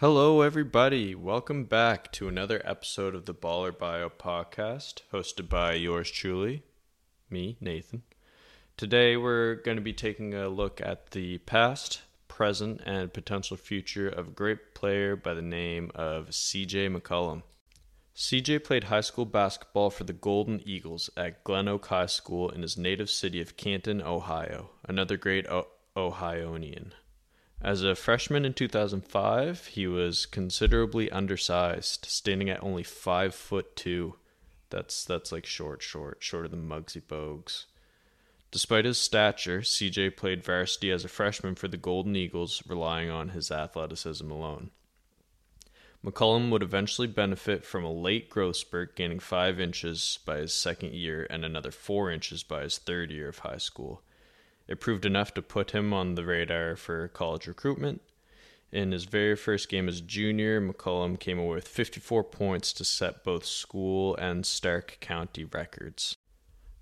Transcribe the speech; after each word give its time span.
Hello, 0.00 0.40
everybody. 0.40 1.14
Welcome 1.14 1.64
back 1.64 2.10
to 2.12 2.26
another 2.26 2.62
episode 2.64 3.14
of 3.14 3.26
the 3.26 3.34
Baller 3.34 3.78
Bio 3.78 4.08
podcast, 4.08 5.02
hosted 5.12 5.50
by 5.50 5.74
yours 5.74 6.10
truly, 6.10 6.62
me, 7.28 7.58
Nathan. 7.60 8.04
Today, 8.78 9.18
we're 9.18 9.56
going 9.56 9.76
to 9.76 9.82
be 9.82 9.92
taking 9.92 10.32
a 10.32 10.48
look 10.48 10.80
at 10.80 11.10
the 11.10 11.36
past, 11.36 12.00
present, 12.28 12.80
and 12.86 13.12
potential 13.12 13.58
future 13.58 14.08
of 14.08 14.28
a 14.28 14.30
great 14.30 14.74
player 14.74 15.16
by 15.16 15.34
the 15.34 15.42
name 15.42 15.90
of 15.94 16.28
CJ 16.30 16.96
McCollum. 16.96 17.42
CJ 18.16 18.64
played 18.64 18.84
high 18.84 19.02
school 19.02 19.26
basketball 19.26 19.90
for 19.90 20.04
the 20.04 20.14
Golden 20.14 20.62
Eagles 20.64 21.10
at 21.14 21.44
Glen 21.44 21.68
Oak 21.68 21.84
High 21.88 22.06
School 22.06 22.48
in 22.48 22.62
his 22.62 22.78
native 22.78 23.10
city 23.10 23.42
of 23.42 23.58
Canton, 23.58 24.00
Ohio, 24.00 24.70
another 24.88 25.18
great 25.18 25.46
o- 25.48 25.68
Ohioanian. 25.94 26.92
As 27.62 27.82
a 27.82 27.94
freshman 27.94 28.46
in 28.46 28.54
2005, 28.54 29.66
he 29.66 29.86
was 29.86 30.24
considerably 30.24 31.10
undersized, 31.10 32.06
standing 32.06 32.48
at 32.48 32.62
only 32.62 32.82
five 32.82 33.34
foot 33.34 33.76
two. 33.76 34.16
That's 34.70 35.04
that's 35.04 35.30
like 35.30 35.44
short, 35.44 35.82
short, 35.82 36.18
shorter 36.20 36.48
than 36.48 36.66
Muggsy 36.66 37.02
Bogues. 37.02 37.66
Despite 38.50 38.86
his 38.86 38.96
stature, 38.96 39.60
CJ 39.60 40.16
played 40.16 40.42
varsity 40.42 40.90
as 40.90 41.04
a 41.04 41.08
freshman 41.08 41.54
for 41.54 41.68
the 41.68 41.76
Golden 41.76 42.16
Eagles, 42.16 42.62
relying 42.66 43.10
on 43.10 43.28
his 43.28 43.50
athleticism 43.50 44.30
alone. 44.30 44.70
McCollum 46.02 46.50
would 46.50 46.62
eventually 46.62 47.06
benefit 47.06 47.62
from 47.64 47.84
a 47.84 47.92
late 47.92 48.30
growth 48.30 48.56
spurt, 48.56 48.96
gaining 48.96 49.20
five 49.20 49.60
inches 49.60 50.18
by 50.24 50.38
his 50.38 50.54
second 50.54 50.94
year 50.94 51.26
and 51.28 51.44
another 51.44 51.70
four 51.70 52.10
inches 52.10 52.42
by 52.42 52.62
his 52.62 52.78
third 52.78 53.10
year 53.10 53.28
of 53.28 53.40
high 53.40 53.58
school. 53.58 54.02
It 54.70 54.78
proved 54.78 55.04
enough 55.04 55.34
to 55.34 55.42
put 55.42 55.72
him 55.72 55.92
on 55.92 56.14
the 56.14 56.24
radar 56.24 56.76
for 56.76 57.08
college 57.08 57.48
recruitment. 57.48 58.02
In 58.70 58.92
his 58.92 59.04
very 59.04 59.34
first 59.34 59.68
game 59.68 59.88
as 59.88 60.00
junior, 60.00 60.60
McCollum 60.60 61.18
came 61.18 61.40
away 61.40 61.56
with 61.56 61.66
54 61.66 62.22
points 62.22 62.72
to 62.74 62.84
set 62.84 63.24
both 63.24 63.44
school 63.44 64.14
and 64.14 64.46
Stark 64.46 64.98
County 65.00 65.42
records. 65.42 66.16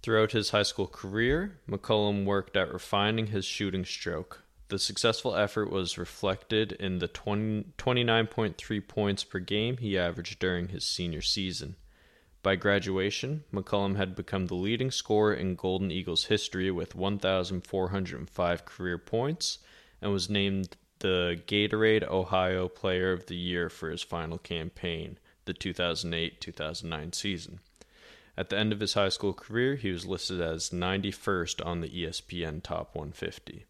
Throughout 0.03 0.33
his 0.33 0.51
high 0.51 0.65
school 0.65 0.87
career, 0.87 1.61
McCollum 1.67 2.27
worked 2.27 2.59
at 2.59 2.71
refining 2.71 3.29
his 3.29 3.47
shooting 3.47 3.87
stroke. 3.87 4.45
The 4.69 4.79
successful 4.79 5.35
effort 5.35 5.71
was 5.71 5.97
reflected 5.97 6.73
in 6.73 6.99
the 6.99 7.09
20, 7.09 7.73
29.3 7.79 8.87
points 8.87 9.25
per 9.25 9.39
game 9.39 9.79
he 9.79 9.97
averaged 9.97 10.39
during 10.39 10.69
his 10.69 10.85
senior 10.85 11.23
season. 11.23 11.77
By 12.49 12.57
graduation, 12.57 13.45
McCollum 13.53 13.97
had 13.97 14.17
become 14.17 14.47
the 14.47 14.55
leading 14.55 14.91
scorer 14.91 15.35
in 15.35 15.55
Golden 15.55 15.91
Eagles 15.91 16.25
history 16.25 16.71
with 16.71 16.95
1,405 16.95 18.65
career 18.65 18.97
points 18.97 19.59
and 20.01 20.13
was 20.13 20.31
named 20.31 20.79
the 21.01 21.43
Gatorade 21.47 22.05
Ohio 22.05 22.69
Player 22.69 23.13
of 23.13 23.27
the 23.27 23.37
Year 23.37 23.69
for 23.69 23.91
his 23.91 24.01
final 24.01 24.39
campaign, 24.39 25.19
the 25.45 25.53
2008 25.53 26.41
2009 26.41 27.13
season. 27.13 27.61
At 28.35 28.49
the 28.49 28.57
end 28.57 28.73
of 28.73 28.81
his 28.81 28.95
high 28.95 29.11
school 29.11 29.35
career, 29.35 29.75
he 29.77 29.93
was 29.93 30.07
listed 30.07 30.41
as 30.41 30.71
91st 30.71 31.67
on 31.67 31.83
the 31.83 31.91
ESPN 31.91 32.63
Top 32.63 32.95
150. 32.97 33.67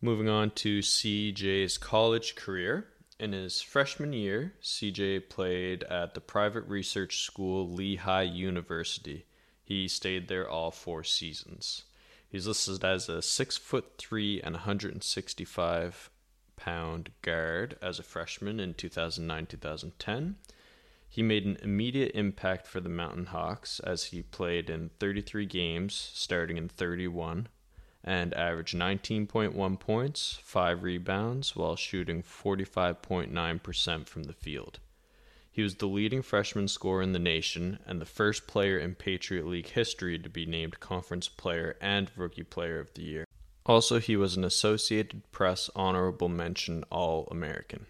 Moving 0.00 0.30
on 0.30 0.52
to 0.52 0.78
CJ's 0.78 1.76
college 1.76 2.34
career. 2.34 2.86
In 3.20 3.32
his 3.32 3.62
freshman 3.62 4.12
year, 4.12 4.54
CJ 4.60 5.28
played 5.28 5.84
at 5.84 6.14
the 6.14 6.20
private 6.20 6.64
research 6.66 7.22
school 7.22 7.70
Lehigh 7.70 8.22
University. 8.22 9.26
He 9.62 9.86
stayed 9.86 10.26
there 10.26 10.48
all 10.48 10.72
four 10.72 11.04
seasons. 11.04 11.84
He's 12.28 12.48
listed 12.48 12.84
as 12.84 13.08
a 13.08 13.22
six 13.22 13.56
foot 13.56 13.92
three 13.98 14.40
and 14.42 14.54
165 14.54 16.10
pound 16.56 17.10
guard 17.22 17.78
as 17.80 18.00
a 18.00 18.02
freshman 18.02 18.58
in 18.58 18.74
2009 18.74 19.46
2010. 19.46 20.36
He 21.08 21.22
made 21.22 21.44
an 21.44 21.58
immediate 21.62 22.10
impact 22.16 22.66
for 22.66 22.80
the 22.80 22.88
Mountain 22.88 23.26
Hawks 23.26 23.78
as 23.78 24.06
he 24.06 24.22
played 24.22 24.68
in 24.68 24.90
33 24.98 25.46
games, 25.46 26.10
starting 26.14 26.56
in 26.56 26.68
31, 26.68 27.46
and 28.04 28.34
averaged 28.34 28.76
19.1 28.76 29.80
points, 29.80 30.38
5 30.42 30.82
rebounds, 30.82 31.56
while 31.56 31.74
shooting 31.74 32.22
45.9% 32.22 34.06
from 34.06 34.24
the 34.24 34.32
field. 34.32 34.78
He 35.50 35.62
was 35.62 35.76
the 35.76 35.86
leading 35.86 36.22
freshman 36.22 36.68
scorer 36.68 37.00
in 37.00 37.12
the 37.12 37.18
nation 37.18 37.78
and 37.86 38.00
the 38.00 38.06
first 38.06 38.46
player 38.46 38.76
in 38.76 38.96
Patriot 38.96 39.46
League 39.46 39.68
history 39.68 40.18
to 40.18 40.28
be 40.28 40.44
named 40.44 40.80
Conference 40.80 41.28
Player 41.28 41.76
and 41.80 42.10
Rookie 42.16 42.42
Player 42.42 42.80
of 42.80 42.92
the 42.94 43.02
Year. 43.02 43.24
Also, 43.64 43.98
he 43.98 44.16
was 44.16 44.36
an 44.36 44.44
Associated 44.44 45.22
Press 45.32 45.70
Honorable 45.74 46.28
Mention 46.28 46.84
All 46.90 47.26
American. 47.30 47.86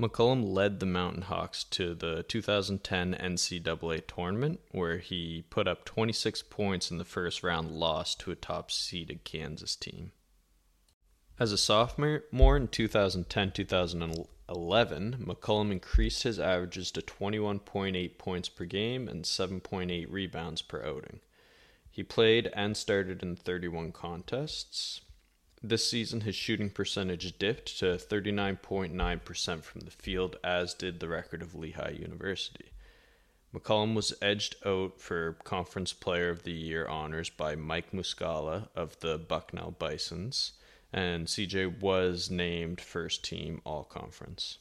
McCollum 0.00 0.54
led 0.54 0.80
the 0.80 0.86
Mountain 0.86 1.22
Hawks 1.22 1.62
to 1.64 1.94
the 1.94 2.22
2010 2.22 3.14
NCAA 3.14 4.06
tournament, 4.06 4.60
where 4.70 4.96
he 4.96 5.44
put 5.50 5.68
up 5.68 5.84
26 5.84 6.42
points 6.44 6.90
in 6.90 6.96
the 6.96 7.04
first 7.04 7.42
round 7.42 7.70
loss 7.70 8.14
to 8.14 8.30
a 8.30 8.34
top 8.34 8.70
seeded 8.70 9.24
Kansas 9.24 9.76
team. 9.76 10.12
As 11.38 11.52
a 11.52 11.58
sophomore 11.58 12.56
in 12.56 12.68
2010 12.68 13.52
2011, 13.52 15.24
McCollum 15.26 15.70
increased 15.70 16.22
his 16.22 16.40
averages 16.40 16.90
to 16.92 17.02
21.8 17.02 18.16
points 18.16 18.48
per 18.48 18.64
game 18.64 19.06
and 19.06 19.24
7.8 19.24 20.06
rebounds 20.08 20.62
per 20.62 20.82
outing. 20.82 21.20
He 21.90 22.02
played 22.02 22.50
and 22.54 22.74
started 22.74 23.22
in 23.22 23.36
31 23.36 23.92
contests, 23.92 25.02
this 25.62 25.88
season, 25.88 26.22
his 26.22 26.34
shooting 26.34 26.70
percentage 26.70 27.38
dipped 27.38 27.78
to 27.78 27.96
39.9% 27.96 29.62
from 29.62 29.80
the 29.80 29.90
field, 29.90 30.36
as 30.42 30.74
did 30.74 31.00
the 31.00 31.08
record 31.08 31.42
of 31.42 31.54
Lehigh 31.54 31.96
University. 31.98 32.70
McCollum 33.54 33.94
was 33.94 34.14
edged 34.22 34.56
out 34.64 35.00
for 35.00 35.36
Conference 35.44 35.92
Player 35.92 36.30
of 36.30 36.44
the 36.44 36.52
Year 36.52 36.86
honors 36.86 37.30
by 37.30 37.56
Mike 37.56 37.90
Muscala 37.92 38.68
of 38.74 38.98
the 39.00 39.18
Bucknell 39.18 39.72
Bisons, 39.72 40.52
and 40.92 41.26
CJ 41.26 41.80
was 41.80 42.30
named 42.30 42.80
first 42.80 43.24
team 43.24 43.60
All 43.64 43.84
Conference. 43.84 44.58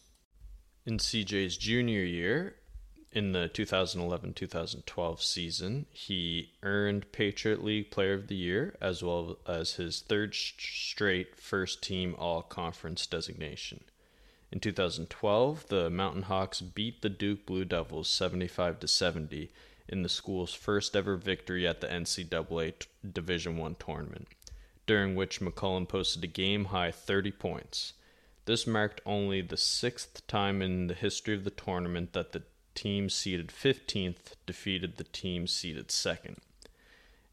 In 0.86 0.98
CJ's 0.98 1.56
junior 1.56 2.04
year, 2.04 2.56
in 3.12 3.32
the 3.32 3.48
2011 3.48 4.34
2012 4.34 5.22
season, 5.22 5.86
he 5.92 6.52
earned 6.62 7.12
Patriot 7.12 7.64
League 7.64 7.90
Player 7.90 8.14
of 8.14 8.28
the 8.28 8.36
Year 8.36 8.76
as 8.80 9.02
well 9.02 9.38
as 9.48 9.74
his 9.74 10.02
third 10.02 10.36
straight 10.36 11.36
first 11.36 11.82
team 11.82 12.16
All 12.20 12.44
Conference 12.44 13.08
designation. 13.08 13.84
In 14.52 14.60
2012, 14.60 15.68
the 15.68 15.90
Mountain 15.90 16.24
Hawks 16.24 16.62
beat 16.62 17.02
the 17.02 17.10
Duke 17.10 17.46
Blue 17.46 17.66
Devils 17.66 18.10
75 18.10 18.80
to 18.80 18.88
70 18.88 19.52
in 19.88 20.04
the 20.04 20.10
school's 20.10 20.54
first 20.54 20.96
ever 20.96 21.16
victory 21.16 21.68
at 21.68 21.82
the 21.82 21.88
NCAA 21.88 22.74
Division 23.12 23.58
1 23.58 23.76
tournament, 23.80 24.28
during 24.86 25.16
which 25.16 25.40
McCollum 25.40 25.88
posted 25.88 26.24
a 26.24 26.28
game 26.28 26.66
high 26.66 26.92
30 26.92 27.32
points. 27.32 27.94
This 28.46 28.66
marked 28.66 29.02
only 29.06 29.42
the 29.42 29.58
sixth 29.58 30.26
time 30.28 30.62
in 30.62 30.88
the 30.88 30.94
history 30.94 31.36
of 31.36 31.44
the 31.44 31.52
tournament 31.52 32.14
that 32.14 32.32
the 32.32 32.44
team 32.80 33.10
seeded 33.10 33.50
15th 33.50 34.36
defeated 34.46 34.96
the 34.96 35.04
team 35.04 35.48
seeded 35.48 35.92
second. 35.92 36.38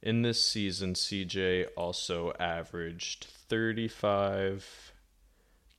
In 0.03 0.23
this 0.23 0.45
season, 0.45 0.95
CJ 0.95 1.69
also 1.77 2.33
averaged 2.41 3.25
35 3.49 4.93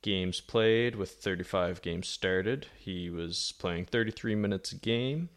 games 0.00 0.40
played 0.40 0.96
with 0.96 1.10
35 1.10 1.82
games 1.82 2.08
started. 2.08 2.66
He 2.78 3.10
was 3.10 3.52
playing 3.58 3.84
33 3.84 4.34
minutes 4.36 4.72
a 4.72 4.76
game. 4.76 5.28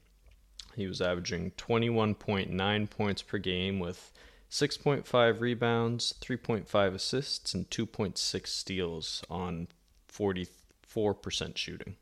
He 0.77 0.87
was 0.87 1.01
averaging 1.01 1.51
21.9 1.57 2.89
points 2.89 3.21
per 3.21 3.37
game 3.37 3.79
with 3.79 4.13
6.5 4.49 5.41
rebounds, 5.41 6.13
3.5 6.21 6.93
assists, 6.93 7.53
and 7.53 7.69
2.6 7.69 8.47
steals 8.47 9.23
on 9.29 9.67
44% 10.09 11.57
shooting. 11.57 11.97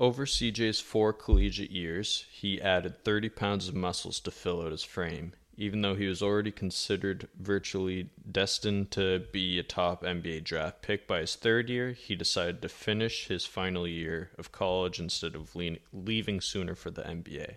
Over 0.00 0.24
CJ's 0.24 0.80
four 0.80 1.12
collegiate 1.12 1.70
years, 1.70 2.24
he 2.30 2.58
added 2.58 3.04
30 3.04 3.28
pounds 3.28 3.68
of 3.68 3.74
muscles 3.74 4.18
to 4.20 4.30
fill 4.30 4.62
out 4.62 4.72
his 4.72 4.82
frame. 4.82 5.34
Even 5.58 5.82
though 5.82 5.94
he 5.94 6.06
was 6.06 6.22
already 6.22 6.50
considered 6.50 7.28
virtually 7.38 8.08
destined 8.32 8.90
to 8.92 9.26
be 9.30 9.58
a 9.58 9.62
top 9.62 10.02
NBA 10.02 10.44
draft 10.44 10.80
pick 10.80 11.06
by 11.06 11.18
his 11.18 11.36
third 11.36 11.68
year, 11.68 11.92
he 11.92 12.16
decided 12.16 12.62
to 12.62 12.68
finish 12.70 13.26
his 13.26 13.44
final 13.44 13.86
year 13.86 14.30
of 14.38 14.52
college 14.52 14.98
instead 14.98 15.34
of 15.34 15.54
leaving 15.54 16.40
sooner 16.40 16.74
for 16.74 16.90
the 16.90 17.02
NBA. 17.02 17.56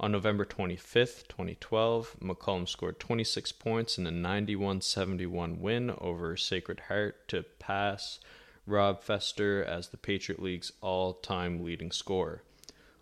On 0.00 0.12
November 0.12 0.46
25, 0.46 1.28
2012, 1.28 2.16
McCollum 2.22 2.66
scored 2.66 2.98
26 2.98 3.52
points 3.52 3.98
in 3.98 4.06
a 4.06 4.10
91 4.10 4.80
71 4.80 5.60
win 5.60 5.90
over 5.98 6.38
Sacred 6.38 6.80
Heart 6.88 7.28
to 7.28 7.42
pass 7.58 8.18
Rob 8.66 9.02
Feaster 9.02 9.64
as 9.64 9.88
the 9.88 9.96
Patriot 9.96 10.40
League's 10.40 10.72
all 10.80 11.14
time 11.14 11.64
leading 11.64 11.90
scorer. 11.90 12.42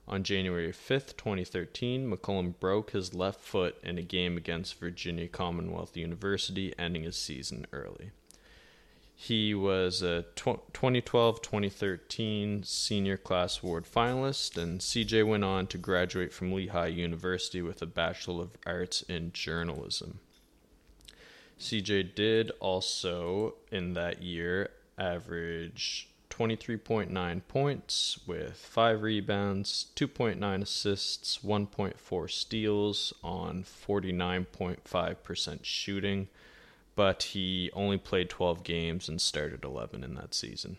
On 0.06 0.22
January 0.22 0.72
5, 0.72 1.18
2013, 1.18 2.10
McCollum 2.10 2.58
broke 2.58 2.92
his 2.92 3.12
left 3.12 3.40
foot 3.40 3.76
in 3.82 3.98
a 3.98 4.02
game 4.02 4.38
against 4.38 4.80
Virginia 4.80 5.28
Commonwealth 5.28 5.98
University, 5.98 6.72
ending 6.78 7.02
his 7.02 7.16
season 7.16 7.66
early. 7.72 8.12
He 9.14 9.52
was 9.52 10.00
a 10.00 10.24
2012 10.36 11.42
2013 11.42 12.62
senior 12.62 13.16
class 13.16 13.62
award 13.62 13.84
finalist, 13.84 14.56
and 14.56 14.80
CJ 14.80 15.26
went 15.26 15.42
on 15.42 15.66
to 15.66 15.76
graduate 15.76 16.32
from 16.32 16.52
Lehigh 16.52 16.86
University 16.86 17.60
with 17.60 17.82
a 17.82 17.86
Bachelor 17.86 18.44
of 18.44 18.56
Arts 18.64 19.02
in 19.02 19.32
Journalism. 19.32 20.20
CJ 21.58 22.14
did 22.14 22.52
also, 22.60 23.56
in 23.72 23.94
that 23.94 24.22
year, 24.22 24.70
average 24.98 26.08
23.9 26.30 27.40
points 27.48 28.18
with 28.26 28.56
5 28.56 29.02
rebounds, 29.02 29.86
2.9 29.96 30.62
assists, 30.62 31.38
1.4 31.38 32.30
steals 32.30 33.12
on 33.22 33.64
49.5% 33.64 35.58
shooting 35.62 36.28
but 36.98 37.22
he 37.22 37.70
only 37.74 37.96
played 37.96 38.28
12 38.28 38.64
games 38.64 39.08
and 39.08 39.20
started 39.20 39.62
11 39.62 40.02
in 40.02 40.16
that 40.16 40.34
season. 40.34 40.76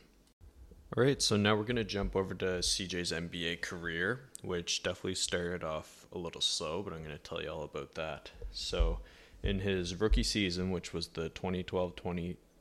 All 0.94 1.01
right, 1.01 1.21
so 1.21 1.38
now 1.38 1.56
we're 1.56 1.63
going 1.63 1.77
to 1.77 1.86
jump 1.86 2.13
over 2.13 2.33
to 2.33 2.45
CJ's 2.45 3.13
NBA 3.13 3.62
career, 3.62 4.19
which 4.42 4.83
definitely 4.83 5.16
started 5.16 5.63
off 5.63 6.07
a 6.12 6.18
little 6.18 6.42
slow, 6.42 6.83
but 6.83 6.92
I'm 6.92 7.06
going 7.06 7.16
to 7.16 7.24
tell 7.24 7.42
you 7.42 7.50
all 7.50 7.63
about 7.63 7.95
that. 7.95 8.31
So, 8.51 9.00
in 9.44 9.60
his 9.60 9.95
rookie 9.95 10.24
season, 10.24 10.71
which 10.71 10.92
was 10.92 11.07
the 11.07 11.30
2012 11.30 11.95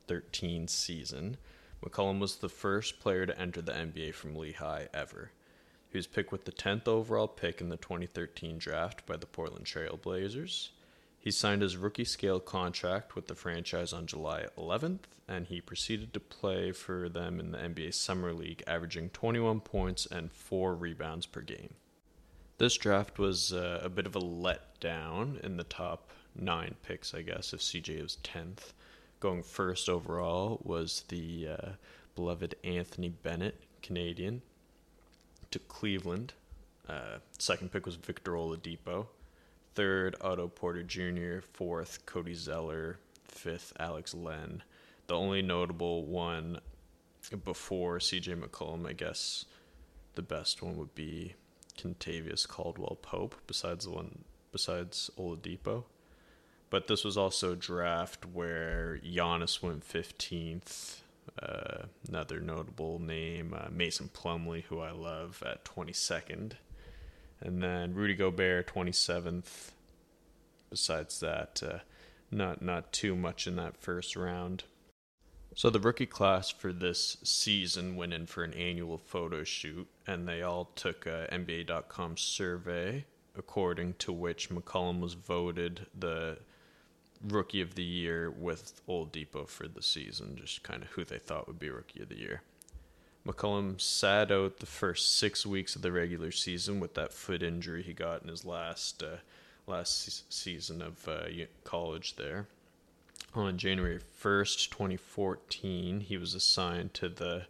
2013 0.09 0.67
season, 0.67 1.37
McCollum 1.85 2.19
was 2.19 2.37
the 2.37 2.49
first 2.49 2.99
player 2.99 3.27
to 3.27 3.39
enter 3.39 3.61
the 3.61 3.73
NBA 3.73 4.15
from 4.15 4.35
Lehigh 4.35 4.87
ever. 4.91 5.31
He 5.87 5.99
was 5.99 6.07
picked 6.07 6.31
with 6.31 6.45
the 6.45 6.51
10th 6.51 6.87
overall 6.87 7.27
pick 7.27 7.61
in 7.61 7.69
the 7.69 7.77
2013 7.77 8.57
draft 8.57 9.05
by 9.05 9.17
the 9.17 9.27
Portland 9.27 9.67
Trail 9.67 9.99
Blazers. 10.01 10.71
He 11.19 11.29
signed 11.29 11.61
his 11.61 11.77
rookie 11.77 12.05
scale 12.05 12.39
contract 12.39 13.15
with 13.15 13.27
the 13.27 13.35
franchise 13.35 13.93
on 13.93 14.07
July 14.07 14.47
11th, 14.57 15.01
and 15.27 15.45
he 15.45 15.61
proceeded 15.61 16.11
to 16.13 16.19
play 16.19 16.71
for 16.71 17.07
them 17.07 17.39
in 17.39 17.51
the 17.51 17.59
NBA 17.59 17.93
Summer 17.93 18.33
League, 18.33 18.63
averaging 18.65 19.09
21 19.11 19.59
points 19.59 20.07
and 20.07 20.31
4 20.31 20.73
rebounds 20.73 21.27
per 21.27 21.41
game. 21.41 21.75
This 22.57 22.75
draft 22.77 23.19
was 23.19 23.53
uh, 23.53 23.79
a 23.83 23.89
bit 23.89 24.07
of 24.07 24.15
a 24.15 24.19
letdown 24.19 25.39
in 25.41 25.57
the 25.57 25.63
top 25.63 26.09
nine 26.35 26.75
picks, 26.81 27.13
I 27.13 27.21
guess, 27.21 27.53
if 27.53 27.59
CJ 27.59 28.01
was 28.01 28.17
10th. 28.23 28.73
Going 29.19 29.43
first 29.43 29.89
overall 29.89 30.59
was 30.63 31.03
the 31.09 31.49
uh, 31.49 31.69
beloved 32.15 32.55
Anthony 32.63 33.09
Bennett, 33.09 33.61
Canadian, 33.81 34.41
to 35.51 35.59
Cleveland. 35.59 36.33
Uh, 36.87 37.17
second 37.37 37.71
pick 37.71 37.85
was 37.85 37.95
Victor 37.95 38.31
Oladipo 38.31 39.07
third, 39.79 40.15
Otto 40.19 40.49
Porter 40.49 40.83
Jr., 40.83 41.39
fourth, 41.53 42.05
Cody 42.05 42.33
Zeller, 42.33 42.99
fifth, 43.23 43.71
Alex 43.79 44.13
Len. 44.13 44.61
The 45.07 45.15
only 45.15 45.41
notable 45.41 46.05
one 46.05 46.59
before 47.45 47.99
CJ 47.99 48.41
McCollum, 48.41 48.85
I 48.85 48.91
guess 48.91 49.45
the 50.15 50.21
best 50.21 50.61
one 50.61 50.75
would 50.75 50.93
be 50.95 51.35
Kentavious 51.77 52.45
Caldwell 52.45 52.97
Pope, 53.01 53.35
besides 53.47 53.85
the 53.85 53.91
one 53.91 54.25
besides 54.51 55.09
Oladipo. 55.17 55.85
But 56.69 56.87
this 56.87 57.03
was 57.03 57.17
also 57.17 57.53
a 57.53 57.55
draft 57.55 58.25
where 58.25 58.99
Giannis 59.03 59.61
went 59.61 59.87
15th. 59.87 60.97
Uh, 61.41 61.83
another 62.07 62.39
notable 62.39 62.99
name, 62.99 63.55
uh, 63.57 63.67
Mason 63.71 64.09
Plumlee, 64.13 64.63
who 64.63 64.79
I 64.79 64.91
love, 64.91 65.43
at 65.45 65.63
22nd 65.63 66.53
and 67.41 67.63
then 67.63 67.93
Rudy 67.93 68.15
Gobert 68.15 68.67
27th. 68.67 69.71
Besides 70.69 71.19
that, 71.21 71.61
uh, 71.65 71.79
not 72.31 72.61
not 72.61 72.91
too 72.93 73.15
much 73.15 73.47
in 73.47 73.55
that 73.55 73.77
first 73.77 74.15
round. 74.15 74.63
So 75.55 75.69
the 75.69 75.79
rookie 75.79 76.05
class 76.05 76.51
for 76.51 76.71
this 76.71 77.17
season 77.23 77.95
went 77.95 78.13
in 78.13 78.27
for 78.27 78.43
an 78.43 78.53
annual 78.53 78.99
photo 78.99 79.43
shoot, 79.43 79.87
and 80.05 80.27
they 80.27 80.43
all 80.43 80.65
took 80.75 81.05
a 81.05 81.27
NBA.com 81.31 82.17
survey, 82.17 83.05
according 83.35 83.95
to 83.95 84.13
which 84.13 84.49
McCollum 84.49 84.99
was 84.99 85.15
voted 85.15 85.87
the 85.97 86.37
rookie 87.27 87.61
of 87.61 87.75
the 87.75 87.83
year 87.83 88.29
with 88.31 88.81
Oladipo 88.87 89.47
for 89.47 89.67
the 89.67 89.81
season, 89.81 90.35
just 90.35 90.63
kind 90.63 90.83
of 90.83 90.89
who 90.89 91.03
they 91.03 91.19
thought 91.19 91.47
would 91.47 91.59
be 91.59 91.69
rookie 91.69 92.01
of 92.01 92.09
the 92.09 92.17
year. 92.17 92.41
McCollum 93.27 93.79
sat 93.79 94.31
out 94.31 94.57
the 94.57 94.65
first 94.65 95.17
six 95.17 95.45
weeks 95.45 95.75
of 95.75 95.81
the 95.81 95.91
regular 95.91 96.31
season 96.31 96.79
with 96.79 96.93
that 96.95 97.13
foot 97.13 97.43
injury 97.43 97.83
he 97.83 97.93
got 97.93 98.23
in 98.23 98.29
his 98.29 98.45
last 98.45 99.03
uh, 99.03 99.17
last 99.67 100.33
season 100.33 100.81
of 100.81 101.07
uh, 101.07 101.25
college 101.63 102.15
there. 102.15 102.47
On 103.35 103.57
January 103.57 103.99
1st, 104.23 104.71
2014, 104.71 105.99
he 105.99 106.17
was 106.17 106.33
assigned 106.33 106.95
to 106.95 107.09
the 107.09 107.45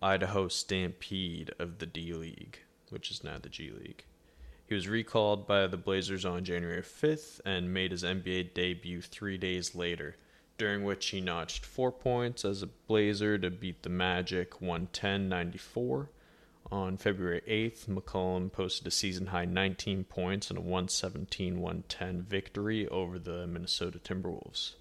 Idaho 0.00 0.48
Stampede 0.48 1.52
of 1.58 1.78
the 1.78 1.86
D 1.86 2.14
League, 2.14 2.60
which 2.88 3.10
is 3.10 3.22
now 3.22 3.36
the 3.36 3.50
G 3.50 3.70
League. 3.70 4.04
He 4.68 4.74
was 4.74 4.86
recalled 4.86 5.46
by 5.46 5.66
the 5.66 5.78
Blazers 5.78 6.26
on 6.26 6.44
January 6.44 6.82
5th 6.82 7.40
and 7.46 7.72
made 7.72 7.90
his 7.90 8.04
NBA 8.04 8.52
debut 8.52 9.00
three 9.00 9.38
days 9.38 9.74
later 9.74 10.16
during 10.58 10.84
which 10.84 11.06
he 11.06 11.20
notched 11.20 11.64
four 11.64 11.90
points 11.90 12.44
as 12.44 12.62
a 12.62 12.66
Blazer 12.66 13.38
to 13.38 13.48
beat 13.48 13.82
the 13.82 13.88
Magic 13.88 14.60
110 14.60 15.28
94. 15.28 16.10
On 16.70 16.98
February 16.98 17.40
8th, 17.48 17.86
McCollum 17.86 18.52
posted 18.52 18.86
a 18.86 18.90
season 18.90 19.28
high 19.28 19.46
19 19.46 20.04
points 20.04 20.50
in 20.50 20.58
a 20.58 20.60
117 20.60 21.60
110 21.60 22.22
victory 22.22 22.86
over 22.88 23.18
the 23.18 23.46
Minnesota 23.46 23.98
Timberwolves. 23.98 24.74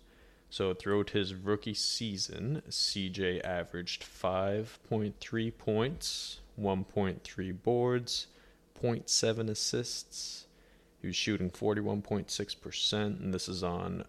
So, 0.49 0.73
throughout 0.73 1.11
his 1.11 1.33
rookie 1.33 1.73
season, 1.73 2.61
CJ 2.69 3.41
averaged 3.45 4.03
5.3 4.03 5.57
points, 5.57 6.39
1.3 6.59 7.63
boards, 7.63 8.27
0.7 8.81 9.49
assists. 9.49 10.45
He 11.01 11.07
was 11.07 11.15
shooting 11.15 11.49
41.6%, 11.49 12.93
and 12.93 13.33
this 13.33 13.47
is 13.47 13.63
on 13.63 14.05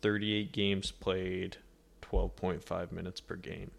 38 0.00 0.52
games 0.52 0.90
played, 0.90 1.58
12.5 2.02 2.92
minutes 2.92 3.20
per 3.20 3.36
game. 3.36 3.70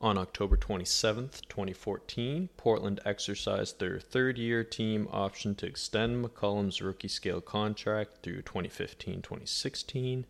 On 0.00 0.18
October 0.18 0.56
27, 0.56 1.30
2014, 1.48 2.50
Portland 2.58 3.00
exercised 3.06 3.78
their 3.78 3.98
third 3.98 4.36
year 4.36 4.62
team 4.62 5.08
option 5.10 5.54
to 5.54 5.66
extend 5.66 6.22
McCollum's 6.22 6.82
rookie 6.82 7.08
scale 7.08 7.40
contract 7.40 8.18
through 8.22 8.42
2015 8.42 9.22
2016. 9.22 10.26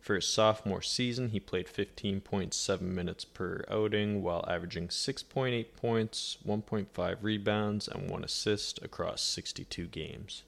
For 0.00 0.14
his 0.14 0.26
sophomore 0.26 0.80
season, 0.80 1.28
he 1.28 1.40
played 1.40 1.66
15.7 1.66 2.80
minutes 2.80 3.24
per 3.26 3.64
outing 3.70 4.22
while 4.22 4.44
averaging 4.48 4.88
6.8 4.88 5.66
points, 5.76 6.38
1.5 6.46 7.16
rebounds, 7.20 7.86
and 7.86 8.10
1 8.10 8.24
assist 8.24 8.82
across 8.82 9.20
62 9.20 9.86
games. 9.86 10.42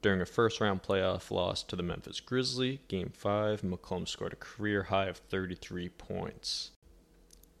During 0.00 0.22
a 0.22 0.26
first 0.26 0.60
round 0.60 0.82
playoff 0.82 1.30
loss 1.30 1.62
to 1.64 1.76
the 1.76 1.82
Memphis 1.82 2.20
Grizzlies, 2.20 2.78
Game 2.88 3.10
5, 3.10 3.60
McCollum 3.60 4.08
scored 4.08 4.32
a 4.32 4.36
career 4.36 4.84
high 4.84 5.06
of 5.06 5.18
33 5.18 5.90
points. 5.90 6.70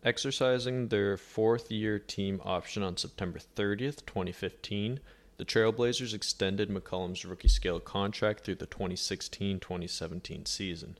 Exercising 0.02 0.88
their 0.88 1.16
fourth 1.16 1.70
year 1.70 1.98
team 1.98 2.40
option 2.44 2.82
on 2.82 2.96
September 2.96 3.38
30th, 3.56 4.06
2015, 4.06 5.00
the 5.36 5.44
Trailblazers 5.44 6.14
extended 6.14 6.70
McCollum's 6.70 7.24
rookie 7.24 7.48
scale 7.48 7.80
contract 7.80 8.44
through 8.44 8.56
the 8.56 8.66
2016 8.66 9.60
2017 9.60 10.46
season. 10.46 10.96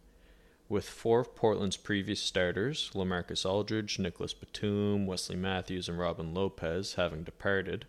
With 0.70 0.86
four 0.86 1.20
of 1.20 1.34
Portland's 1.34 1.78
previous 1.78 2.20
starters, 2.20 2.90
Lamarcus 2.94 3.46
Aldridge, 3.46 3.98
Nicolas 3.98 4.34
Batum, 4.34 5.06
Wesley 5.06 5.36
Matthews, 5.36 5.88
and 5.88 5.98
Robin 5.98 6.34
Lopez, 6.34 6.94
having 6.94 7.24
departed, 7.24 7.86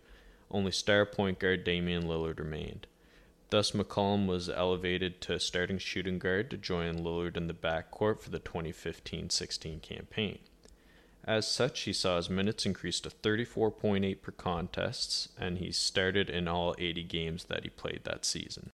only 0.50 0.72
star 0.72 1.04
point 1.04 1.38
guard 1.38 1.62
Damian 1.62 2.04
Lillard 2.04 2.38
remained. 2.38 2.86
Thus, 3.50 3.72
McCollum 3.72 4.26
was 4.26 4.48
elevated 4.48 5.20
to 5.22 5.38
starting 5.38 5.76
shooting 5.76 6.18
guard 6.18 6.50
to 6.50 6.56
join 6.56 7.04
Lillard 7.04 7.36
in 7.36 7.48
the 7.48 7.54
backcourt 7.54 8.20
for 8.20 8.30
the 8.30 8.38
2015 8.38 9.28
16 9.28 9.80
campaign. 9.80 10.38
As 11.24 11.46
such, 11.46 11.80
he 11.80 11.92
saw 11.92 12.16
his 12.16 12.30
minutes 12.30 12.64
increase 12.64 12.98
to 13.00 13.10
34.8 13.10 14.22
per 14.22 14.32
contests, 14.32 15.28
and 15.38 15.58
he 15.58 15.70
started 15.70 16.30
in 16.30 16.48
all 16.48 16.74
80 16.78 17.02
games 17.04 17.44
that 17.44 17.64
he 17.64 17.68
played 17.68 18.04
that 18.04 18.24
season. 18.24 18.70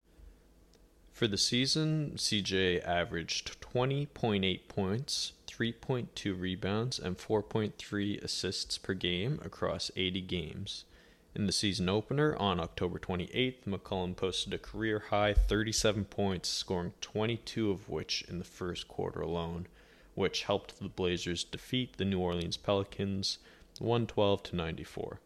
For 1.15 1.29
the 1.29 1.39
season, 1.39 2.15
CJ 2.17 2.85
averaged 2.85 3.61
20.8 3.61 4.67
points, 4.67 5.33
3.2 5.47 6.41
rebounds, 6.41 6.99
and 6.99 7.17
4.3 7.17 8.21
assists 8.21 8.79
per 8.79 8.95
game 8.95 9.39
across 9.45 9.93
80 9.95 10.21
games. 10.23 10.85
In 11.33 11.47
the 11.47 11.53
season 11.53 11.89
opener 11.89 12.35
on 12.35 12.59
October 12.59 12.99
28th, 12.99 13.63
McCollum 13.65 14.17
posted 14.17 14.55
a 14.55 14.59
career 14.59 15.05
high 15.11 15.35
37 15.35 16.07
points, 16.07 16.49
scoring 16.49 16.95
22 17.01 17.71
of 17.71 17.89
which 17.89 18.25
in 18.29 18.41
the 18.41 18.45
first 18.45 18.89
quarter 18.89 19.21
alone, 19.21 19.69
which 20.17 20.43
helped 20.43 20.81
the 20.81 20.89
Blazers 20.89 21.45
defeat 21.45 21.97
the 21.97 22.05
New 22.05 22.19
Orleans 22.19 22.57
Pelicans 22.57 23.39
112 23.79 24.43
to 24.43 24.57
94. 24.57 25.21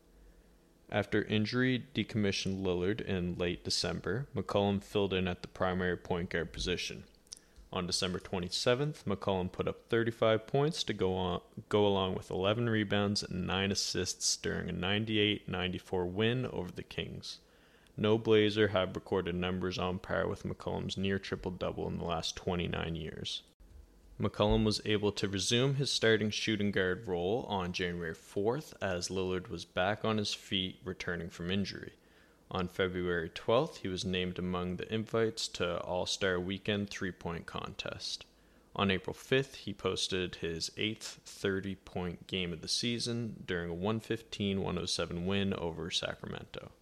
After 0.91 1.23
injury 1.25 1.85
decommissioned 1.95 2.63
Lillard 2.63 3.03
in 3.03 3.37
late 3.37 3.63
December, 3.63 4.27
McCollum 4.35 4.83
filled 4.83 5.13
in 5.13 5.29
at 5.29 5.43
the 5.43 5.49
primary 5.49 5.99
point 5.99 6.31
guard 6.31 6.51
position. 6.51 7.05
On 7.71 7.87
December 7.87 8.19
27th, 8.19 9.05
McCollum 9.05 9.53
put 9.53 9.69
up 9.69 9.91
35 9.91 10.47
points 10.47 10.83
to 10.85 10.95
go 10.95 11.13
on, 11.15 11.43
go 11.69 11.87
along 11.87 12.15
with 12.15 12.31
11 12.31 12.71
rebounds 12.71 13.23
and 13.23 13.47
9 13.47 13.71
assists 13.71 14.35
during 14.39 14.71
a 14.71 14.73
98-94 14.73 16.11
win 16.11 16.47
over 16.47 16.73
the 16.73 16.83
Kings. 16.83 17.41
No 17.95 18.17
Blazer 18.17 18.69
have 18.69 18.97
recorded 18.97 19.35
numbers 19.35 19.79
on 19.79 19.99
par 19.99 20.27
with 20.27 20.45
McCollum's 20.45 20.97
near 20.97 21.19
triple-double 21.19 21.87
in 21.87 21.99
the 21.99 22.05
last 22.05 22.35
29 22.37 22.97
years. 22.97 23.43
McCollum 24.21 24.65
was 24.65 24.81
able 24.85 25.13
to 25.13 25.29
resume 25.29 25.77
his 25.77 25.93
starting 25.93 26.31
shooting 26.31 26.73
guard 26.73 27.07
role 27.07 27.47
on 27.49 27.73
January 27.73 28.15
4th 28.15 28.73
as 28.83 29.11
Lillard 29.11 29.47
was 29.47 29.65
back 29.65 30.05
on 30.05 30.19
his 30.19 30.35
feet 30.35 30.81
returning 30.85 31.31
from 31.31 31.53
injury. 31.53 31.93
On 32.51 32.67
February 32.67 33.31
12th, 33.31 33.77
he 33.77 33.87
was 33.87 34.05
named 34.05 34.37
among 34.37 34.75
the 34.75 34.93
invites 34.93 35.47
to 35.49 35.79
All 35.83 36.05
Star 36.05 36.41
Weekend 36.41 36.91
three 36.91 37.13
point 37.13 37.47
contest. 37.47 38.25
On 38.75 38.91
April 38.91 39.15
5th, 39.15 39.55
he 39.55 39.73
posted 39.73 40.37
his 40.37 40.73
eighth 40.77 41.21
30 41.25 41.77
point 41.77 42.27
game 42.27 42.53
of 42.53 42.61
the 42.61 42.67
season 42.67 43.45
during 43.47 43.71
a 43.71 43.75
115 43.75 44.61
107 44.61 45.27
win 45.27 45.55
over 45.55 45.93
Sacramento. 45.93 46.73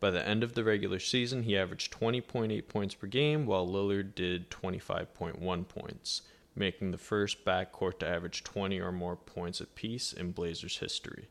By 0.00 0.10
the 0.10 0.26
end 0.26 0.42
of 0.42 0.54
the 0.54 0.64
regular 0.64 1.00
season, 1.00 1.42
he 1.42 1.54
averaged 1.54 1.92
20.8 1.92 2.66
points 2.66 2.94
per 2.94 3.08
game, 3.08 3.44
while 3.44 3.68
Lillard 3.68 4.14
did 4.14 4.50
25.1 4.50 5.68
points 5.68 6.22
making 6.54 6.90
the 6.90 6.98
first 6.98 7.44
backcourt 7.44 7.98
to 7.98 8.08
average 8.08 8.44
20 8.44 8.80
or 8.80 8.92
more 8.92 9.16
points 9.16 9.60
apiece 9.60 10.12
in 10.12 10.32
Blazers 10.32 10.78
history. 10.78 11.28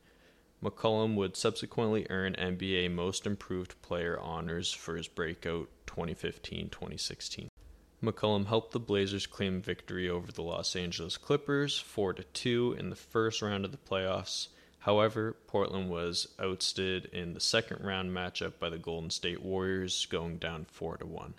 McCollum 0.63 1.15
would 1.15 1.35
subsequently 1.35 2.05
earn 2.09 2.33
NBA 2.33 2.91
Most 2.91 3.25
Improved 3.25 3.81
Player 3.81 4.19
honors 4.19 4.71
for 4.71 4.95
his 4.95 5.07
breakout 5.07 5.69
2015 5.87 6.69
2016. 6.69 7.49
McCollum 8.03 8.47
helped 8.47 8.71
the 8.71 8.79
Blazers 8.79 9.27
claim 9.27 9.61
victory 9.61 10.09
over 10.09 10.31
the 10.31 10.41
Los 10.41 10.75
Angeles 10.75 11.17
Clippers 11.17 11.79
4 11.79 12.13
2 12.13 12.75
in 12.79 12.89
the 12.89 12.95
first 12.95 13.41
round 13.41 13.65
of 13.65 13.71
the 13.71 13.77
playoffs. 13.77 14.47
However, 14.79 15.35
Portland 15.45 15.89
was 15.89 16.27
ousted 16.39 17.05
in 17.13 17.33
the 17.33 17.39
second 17.39 17.85
round 17.85 18.11
matchup 18.11 18.53
by 18.59 18.69
the 18.69 18.79
Golden 18.79 19.11
State 19.11 19.43
Warriors, 19.43 20.07
going 20.07 20.37
down 20.37 20.65
4 20.65 20.99
1 21.03 21.33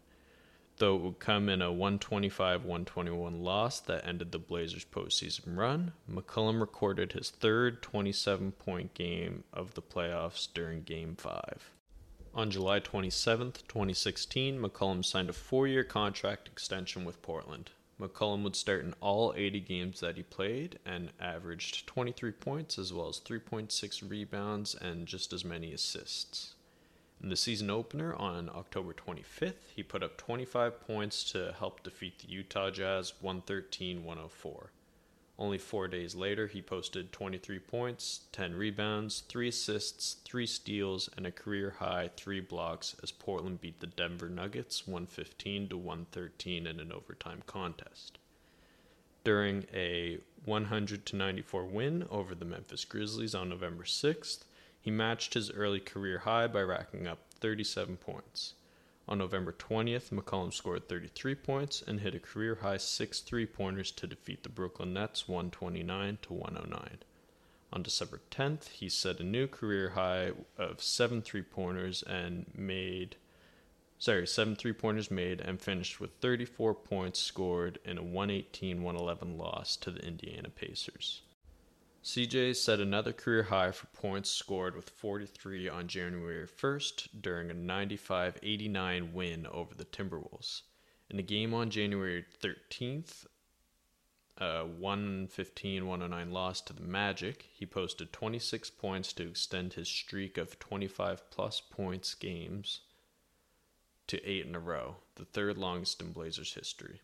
though 0.78 0.96
it 0.96 1.02
would 1.02 1.18
come 1.18 1.48
in 1.48 1.62
a 1.62 1.70
125 1.70 2.64
121 2.64 3.42
loss 3.42 3.80
that 3.80 4.06
ended 4.06 4.32
the 4.32 4.38
Blazers' 4.38 4.84
postseason 4.84 5.56
run. 5.56 5.92
McCollum 6.10 6.60
recorded 6.60 7.12
his 7.12 7.30
third 7.30 7.82
27 7.82 8.52
point 8.52 8.94
game 8.94 9.44
of 9.52 9.74
the 9.74 9.82
playoffs 9.82 10.48
during 10.52 10.82
Game 10.82 11.16
5. 11.16 11.70
On 12.34 12.50
July 12.50 12.78
27, 12.78 13.52
2016, 13.68 14.58
McCollum 14.58 15.04
signed 15.04 15.28
a 15.28 15.34
four 15.34 15.66
year 15.66 15.84
contract 15.84 16.48
extension 16.48 17.04
with 17.04 17.20
Portland. 17.20 17.70
McCollum 18.00 18.42
would 18.42 18.56
start 18.56 18.84
in 18.84 18.94
all 19.00 19.34
80 19.36 19.60
games 19.60 20.00
that 20.00 20.16
he 20.16 20.22
played 20.22 20.78
and 20.84 21.12
averaged 21.20 21.86
23 21.86 22.32
points 22.32 22.78
as 22.78 22.92
well 22.92 23.08
as 23.08 23.20
3.6 23.20 24.10
rebounds 24.10 24.74
and 24.74 25.06
just 25.06 25.32
as 25.32 25.44
many 25.44 25.72
assists. 25.72 26.54
In 27.22 27.28
the 27.28 27.36
season 27.36 27.70
opener 27.70 28.16
on 28.16 28.50
October 28.52 28.92
25th, 28.92 29.70
he 29.76 29.84
put 29.84 30.02
up 30.02 30.16
25 30.16 30.80
points 30.80 31.22
to 31.30 31.54
help 31.56 31.84
defeat 31.84 32.18
the 32.18 32.28
Utah 32.28 32.70
Jazz 32.70 33.12
113 33.20 34.02
104. 34.02 34.72
Only 35.38 35.58
four 35.58 35.86
days 35.86 36.16
later, 36.16 36.48
he 36.48 36.60
posted 36.60 37.12
23 37.12 37.60
points, 37.60 38.22
10 38.32 38.56
rebounds, 38.56 39.22
3 39.28 39.48
assists, 39.48 40.14
3 40.24 40.46
steals, 40.46 41.08
and 41.16 41.24
a 41.24 41.30
career 41.30 41.76
high 41.78 42.10
3 42.16 42.40
blocks 42.40 42.96
as 43.04 43.12
Portland 43.12 43.60
beat 43.60 43.78
the 43.78 43.86
Denver 43.86 44.28
Nuggets 44.28 44.88
115 44.88 45.68
to 45.68 45.76
113 45.76 46.66
in 46.66 46.80
an 46.80 46.90
overtime 46.90 47.42
contest. 47.46 48.18
During 49.22 49.66
a 49.72 50.18
100 50.44 51.14
94 51.14 51.66
win 51.66 52.04
over 52.10 52.34
the 52.34 52.44
Memphis 52.44 52.84
Grizzlies 52.84 53.34
on 53.36 53.48
November 53.48 53.84
6th, 53.84 54.40
he 54.82 54.90
matched 54.90 55.34
his 55.34 55.50
early 55.52 55.80
career 55.80 56.18
high 56.18 56.48
by 56.48 56.60
racking 56.60 57.06
up 57.06 57.20
37 57.40 57.96
points. 57.96 58.54
On 59.08 59.18
November 59.18 59.52
20th, 59.52 60.10
McCollum 60.10 60.52
scored 60.52 60.88
33 60.88 61.36
points 61.36 61.82
and 61.86 62.00
hit 62.00 62.14
a 62.14 62.18
career 62.18 62.56
high 62.56 62.76
six 62.76 63.20
three 63.20 63.46
pointers 63.46 63.92
to 63.92 64.06
defeat 64.06 64.42
the 64.42 64.48
Brooklyn 64.48 64.92
Nets 64.92 65.28
129 65.28 66.18
to 66.22 66.32
109. 66.32 66.98
On 67.72 67.82
December 67.82 68.20
10th, 68.30 68.68
he 68.68 68.88
set 68.88 69.20
a 69.20 69.24
new 69.24 69.46
career 69.46 69.90
high 69.90 70.32
of 70.58 70.82
seven 70.82 71.22
three 71.22 71.42
pointers 71.42 72.02
and 72.02 72.46
made 72.54 73.16
sorry, 73.98 74.26
seven 74.26 74.56
three 74.56 74.72
pointers 74.72 75.12
made 75.12 75.40
and 75.40 75.60
finished 75.60 76.00
with 76.00 76.10
34 76.20 76.74
points 76.74 77.20
scored 77.20 77.78
in 77.84 77.98
a 77.98 78.02
118 78.02 78.82
111 78.82 79.38
loss 79.38 79.76
to 79.76 79.92
the 79.92 80.04
Indiana 80.04 80.48
Pacers. 80.48 81.22
CJ 82.04 82.56
set 82.56 82.80
another 82.80 83.12
career 83.12 83.44
high 83.44 83.70
for 83.70 83.86
points 83.86 84.28
scored 84.28 84.74
with 84.74 84.90
43 84.90 85.68
on 85.68 85.86
January 85.86 86.48
1st 86.48 87.08
during 87.20 87.48
a 87.48 87.54
95 87.54 88.38
89 88.42 89.12
win 89.12 89.46
over 89.46 89.72
the 89.76 89.84
Timberwolves. 89.84 90.62
In 91.08 91.20
a 91.20 91.22
game 91.22 91.54
on 91.54 91.70
January 91.70 92.24
13th, 92.42 93.26
a 94.36 94.62
uh, 94.62 94.64
115 94.64 95.86
109 95.86 96.32
loss 96.32 96.60
to 96.62 96.72
the 96.72 96.82
Magic, 96.82 97.46
he 97.52 97.66
posted 97.66 98.12
26 98.12 98.70
points 98.70 99.12
to 99.12 99.28
extend 99.28 99.74
his 99.74 99.86
streak 99.86 100.36
of 100.38 100.58
25 100.58 101.30
plus 101.30 101.60
points 101.60 102.14
games 102.14 102.80
to 104.08 104.20
eight 104.28 104.44
in 104.44 104.56
a 104.56 104.60
row, 104.60 104.96
the 105.14 105.24
third 105.24 105.56
longest 105.56 106.02
in 106.02 106.10
Blazers 106.12 106.54
history. 106.54 107.00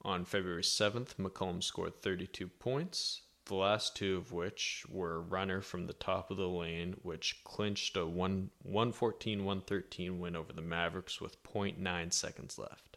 On 0.00 0.24
February 0.24 0.62
7th, 0.62 1.16
McCollum 1.16 1.62
scored 1.62 2.00
32 2.00 2.48
points, 2.48 3.22
the 3.46 3.54
last 3.54 3.96
two 3.96 4.16
of 4.16 4.32
which 4.32 4.84
were 4.88 5.20
runner 5.20 5.60
from 5.60 5.86
the 5.86 5.92
top 5.92 6.30
of 6.30 6.36
the 6.36 6.48
lane, 6.48 6.94
which 7.02 7.42
clinched 7.44 7.96
a 7.96 8.06
1 8.06 8.50
114 8.62 9.44
113 9.44 10.20
win 10.20 10.36
over 10.36 10.52
the 10.52 10.62
Mavericks 10.62 11.20
with 11.20 11.42
0.9 11.42 12.12
seconds 12.12 12.58
left, 12.58 12.96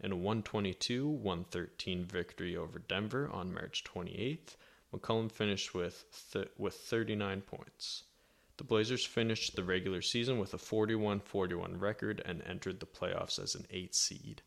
and 0.00 0.12
a 0.12 0.16
122 0.16 1.08
113 1.08 2.04
victory 2.04 2.56
over 2.56 2.78
Denver 2.78 3.28
on 3.30 3.54
March 3.54 3.84
28th. 3.84 4.56
McCollum 4.92 5.32
finished 5.32 5.74
with 5.74 6.04
th- 6.32 6.50
with 6.56 6.74
39 6.74 7.40
points. 7.40 8.04
The 8.56 8.64
Blazers 8.64 9.04
finished 9.04 9.56
the 9.56 9.64
regular 9.64 10.02
season 10.02 10.38
with 10.38 10.54
a 10.54 10.58
41 10.58 11.20
41 11.20 11.78
record 11.78 12.22
and 12.24 12.42
entered 12.42 12.78
the 12.78 12.86
playoffs 12.86 13.42
as 13.42 13.54
an 13.54 13.66
8 13.70 13.94
seed. 13.94 14.42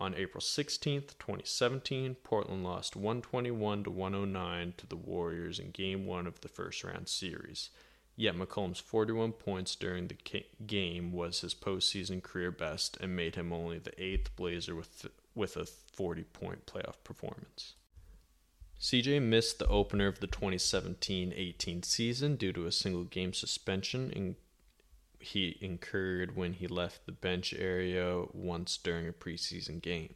On 0.00 0.14
April 0.14 0.40
16, 0.40 1.00
2017, 1.18 2.14
Portland 2.22 2.62
lost 2.62 2.94
121 2.94 3.82
to 3.82 3.90
109 3.90 4.74
to 4.76 4.86
the 4.86 4.96
Warriors 4.96 5.58
in 5.58 5.72
game 5.72 6.06
1 6.06 6.28
of 6.28 6.40
the 6.40 6.48
first 6.48 6.84
round 6.84 7.08
series. 7.08 7.70
Yet 8.14 8.36
McCollum's 8.36 8.78
41 8.78 9.32
points 9.32 9.74
during 9.74 10.06
the 10.06 10.44
game 10.66 11.12
was 11.12 11.40
his 11.40 11.54
postseason 11.54 12.22
career 12.22 12.52
best 12.52 12.96
and 13.00 13.16
made 13.16 13.34
him 13.34 13.52
only 13.52 13.78
the 13.78 14.00
eighth 14.02 14.34
Blazer 14.36 14.74
with 14.74 15.06
with 15.34 15.56
a 15.56 15.64
40 15.66 16.24
point 16.24 16.66
playoff 16.66 17.02
performance. 17.02 17.74
CJ 18.80 19.20
missed 19.22 19.58
the 19.58 19.66
opener 19.66 20.06
of 20.06 20.20
the 20.20 20.28
2017 20.28 21.32
18 21.34 21.82
season 21.82 22.36
due 22.36 22.52
to 22.52 22.66
a 22.66 22.72
single 22.72 23.04
game 23.04 23.32
suspension 23.32 24.12
he 25.18 25.58
incurred 25.60 26.36
when 26.36 26.54
he 26.54 26.66
left 26.66 27.06
the 27.06 27.12
bench 27.12 27.52
area 27.52 28.24
once 28.32 28.76
during 28.76 29.08
a 29.08 29.12
preseason 29.12 29.80
game. 29.80 30.14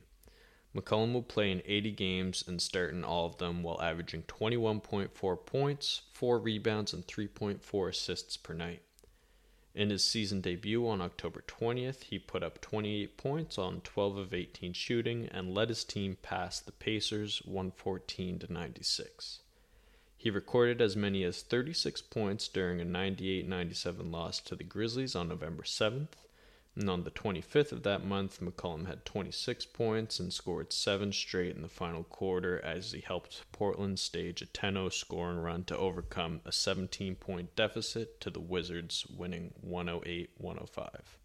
McCollum 0.75 1.13
will 1.13 1.23
play 1.23 1.51
in 1.51 1.63
80 1.67 1.91
games 1.93 2.45
and 2.47 2.63
start 2.63 2.95
in 2.95 3.05
all 3.05 3.27
of 3.27 3.37
them 3.37 3.63
while 3.63 3.83
averaging 3.83 4.23
21.4 4.23 5.47
points, 5.47 6.03
4 6.13 6.39
rebounds, 6.39 6.95
and 6.95 7.07
3.4 7.07 7.89
assists 7.91 8.37
per 8.39 8.55
night. 8.55 8.81
In 9.75 9.91
his 9.91 10.05
season 10.05 10.41
debut 10.41 10.87
on 10.87 11.01
October 11.01 11.43
20th, 11.47 12.05
he 12.05 12.19
put 12.19 12.43
up 12.43 12.61
28 12.61 13.17
points 13.17 13.59
on 13.59 13.81
12 13.83 14.17
of 14.17 14.35
18 14.35 14.73
shooting 14.73 15.29
and 15.31 15.55
led 15.55 15.71
his 15.71 15.85
team 15.85 16.17
past 16.23 16.67
the 16.67 16.73
Pacers 16.73 17.43
114 17.45 18.39
to 18.41 18.53
96. 18.53 19.41
He 20.23 20.31
recorded 20.31 20.81
as 20.81 20.95
many 20.95 21.25
as 21.25 21.43
36 21.43 22.01
points 22.03 22.47
during 22.47 22.81
a 22.81 22.85
98 22.85 23.49
97 23.49 24.13
loss 24.13 24.39
to 24.43 24.55
the 24.55 24.63
Grizzlies 24.63 25.17
on 25.17 25.27
November 25.27 25.65
7th. 25.65 26.15
And 26.77 26.89
on 26.89 27.03
the 27.03 27.11
25th 27.11 27.73
of 27.73 27.83
that 27.83 28.05
month, 28.05 28.39
McCollum 28.39 28.87
had 28.87 29.05
26 29.05 29.67
points 29.67 30.21
and 30.21 30.33
scored 30.33 30.73
seven 30.73 31.13
straight 31.13 31.57
in 31.57 31.63
the 31.63 31.69
final 31.69 32.05
quarter 32.05 32.65
as 32.65 32.93
he 32.93 33.01
helped 33.01 33.51
Portland 33.51 33.99
stage 33.99 34.41
a 34.43 34.47
10 34.47 34.75
0 34.75 34.91
scoring 34.91 35.39
run 35.41 35.65
to 35.65 35.77
overcome 35.77 36.41
a 36.45 36.53
17 36.53 37.17
point 37.17 37.57
deficit 37.57 38.21
to 38.21 38.31
the 38.31 38.39
Wizards, 38.39 39.05
winning 39.13 39.53
108 39.61 40.31
105. 40.39 41.19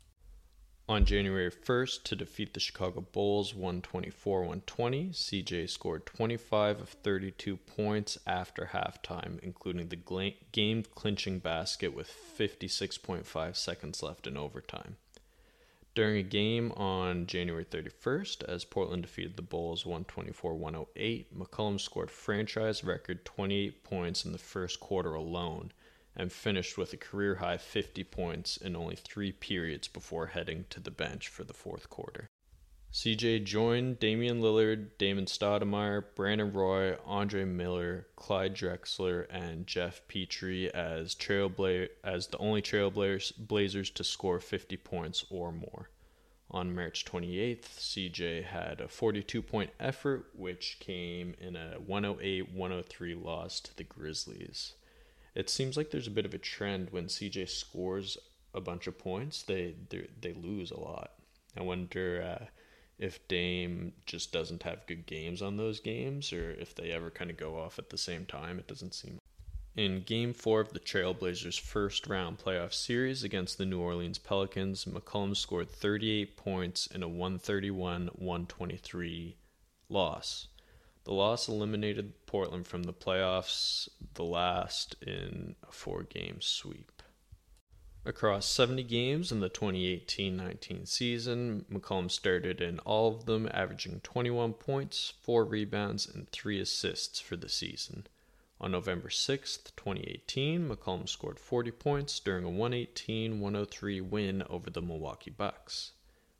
On 0.90 1.04
January 1.04 1.52
1st, 1.52 2.04
to 2.04 2.16
defeat 2.16 2.54
the 2.54 2.62
Chicago 2.62 3.02
Bulls 3.02 3.54
124 3.54 4.40
120, 4.40 5.10
CJ 5.10 5.70
scored 5.70 6.06
25 6.06 6.80
of 6.80 6.88
32 6.88 7.58
points 7.58 8.18
after 8.26 8.70
halftime, 8.72 9.38
including 9.40 9.90
the 9.90 10.34
game 10.54 10.84
clinching 10.96 11.40
basket 11.40 11.94
with 11.94 12.10
56.5 12.40 13.56
seconds 13.58 14.02
left 14.02 14.28
in 14.28 14.38
overtime. 14.38 14.96
During 15.94 16.20
a 16.20 16.24
game 16.24 16.72
on 16.78 17.26
January 17.26 17.66
31st, 17.66 18.44
as 18.46 18.64
Portland 18.64 19.02
defeated 19.02 19.36
the 19.36 19.42
Bulls 19.42 19.86
124 19.86 20.56
108, 20.56 21.38
McCollum 21.38 21.82
scored 21.82 22.10
franchise 22.10 22.86
record 22.86 23.26
28 23.26 23.84
points 23.84 24.24
in 24.24 24.32
the 24.32 24.38
first 24.38 24.80
quarter 24.80 25.16
alone 25.16 25.74
and 26.18 26.32
finished 26.32 26.78
with 26.78 26.92
a 26.92 26.98
career 26.98 27.36
high 27.36 27.58
50 27.58 28.04
points 28.06 28.58
in 28.58 28.76
only 28.76 28.96
three 28.96 29.32
periods 29.32 29.88
before 29.88 30.28
heading 30.28 30.66
to 30.72 30.80
the 30.80 30.92
bench 30.92 31.28
for 31.30 31.44
the 31.44 31.54
fourth 31.54 31.90
quarter. 31.90 32.28
CJ 32.92 33.44
joined 33.44 34.00
Damian 34.00 34.42
Lillard, 34.42 34.98
Damon 34.98 35.26
Stoudemire, 35.26 36.04
Brandon 36.16 36.52
Roy, 36.52 36.98
Andre 37.06 37.46
Miller, 37.46 38.08
Clyde 38.16 38.56
Drexler, 38.56 39.28
and 39.30 39.68
Geoff 39.68 40.02
Petrie 40.08 40.74
as 40.74 41.14
trailbla- 41.14 41.90
as 42.04 42.28
the 42.28 42.38
only 42.40 42.64
Trailblazers 42.64 43.94
to 43.94 44.04
score 44.04 44.40
50 44.40 44.78
points 44.78 45.26
or 45.30 45.52
more. 45.52 45.90
On 46.50 46.74
March 46.74 47.06
28th, 47.06 47.66
CJ 47.78 48.46
had 48.46 48.82
a 48.82 48.88
42 48.88 49.42
point 49.44 49.72
effort, 49.80 50.30
which 50.34 50.78
came 50.80 51.36
in 51.40 51.56
a 51.56 51.76
108 51.86 52.54
103 52.54 53.14
loss 53.14 53.60
to 53.60 53.76
the 53.76 53.84
Grizzlies 53.84 54.74
it 55.38 55.50
seems 55.52 55.78
like 55.78 55.92
there's 55.92 56.08
a 56.08 56.12
bit 56.12 56.26
of 56.26 56.34
a 56.34 56.40
trend 56.40 56.90
when 56.90 57.06
CJ 57.06 57.48
scores 57.48 58.18
a 58.56 58.60
bunch 58.60 58.88
of 58.88 58.98
points, 58.98 59.44
they 59.44 59.76
they 60.20 60.34
lose 60.34 60.72
a 60.72 60.80
lot. 60.80 61.12
I 61.56 61.62
wonder 61.62 62.40
uh, 62.40 62.46
if 62.98 63.28
Dame 63.28 63.94
just 64.08 64.34
doesn't 64.34 64.64
have 64.64 64.88
good 64.88 65.06
games 65.06 65.44
on 65.44 65.56
those 65.56 65.80
games, 65.80 66.34
or 66.34 66.54
if 66.54 66.74
they 66.74 66.92
ever 66.92 67.12
kind 67.12 67.30
of 67.30 67.38
go 67.38 67.56
off 67.56 67.78
at 67.78 67.92
the 67.92 68.00
same 68.00 68.26
time. 68.26 68.58
It 68.58 68.68
doesn't 68.68 68.96
seem. 68.96 69.20
In 69.76 70.02
Game 70.02 70.34
Four 70.34 70.60
of 70.60 70.74
the 70.74 70.80
Trailblazers' 70.80 71.60
first 71.60 72.08
round 72.08 72.40
playoff 72.40 72.74
series 72.74 73.24
against 73.24 73.60
the 73.60 73.66
New 73.66 73.80
Orleans 73.80 74.18
Pelicans, 74.18 74.86
McCollum 74.86 75.38
scored 75.38 75.70
38 75.70 76.36
points 76.36 76.88
in 76.88 77.04
a 77.04 77.10
131-123 77.10 79.36
loss. 79.88 80.48
The 81.08 81.14
loss 81.14 81.48
eliminated 81.48 82.26
Portland 82.26 82.68
from 82.68 82.84
the 82.84 82.92
playoffs, 82.92 83.88
the 84.16 84.26
last 84.26 84.98
in 85.02 85.56
a 85.64 85.72
four 85.72 86.04
game 86.04 86.42
sweep. 86.42 87.02
Across 88.04 88.48
70 88.48 88.84
games 88.84 89.32
in 89.32 89.40
the 89.40 89.48
2018 89.48 90.36
19 90.36 90.86
season, 90.86 91.66
McCollum 91.72 92.12
started 92.12 92.60
in 92.60 92.80
all 92.80 93.16
of 93.16 93.26
them, 93.26 93.48
averaging 93.54 94.02
21 94.02 94.52
points, 94.56 95.14
4 95.22 95.46
rebounds, 95.46 96.06
and 96.14 96.30
3 96.30 96.60
assists 96.60 97.22
for 97.22 97.38
the 97.38 97.48
season. 97.48 98.06
On 98.60 98.70
November 98.70 99.10
6, 99.10 99.60
2018, 99.78 100.68
McCollum 100.68 101.08
scored 101.08 101.40
40 101.40 101.72
points 101.72 102.20
during 102.20 102.44
a 102.44 102.50
118 102.50 103.40
103 103.40 104.02
win 104.02 104.44
over 104.50 104.70
the 104.70 104.82
Milwaukee 104.82 105.32
Bucks. 105.32 105.94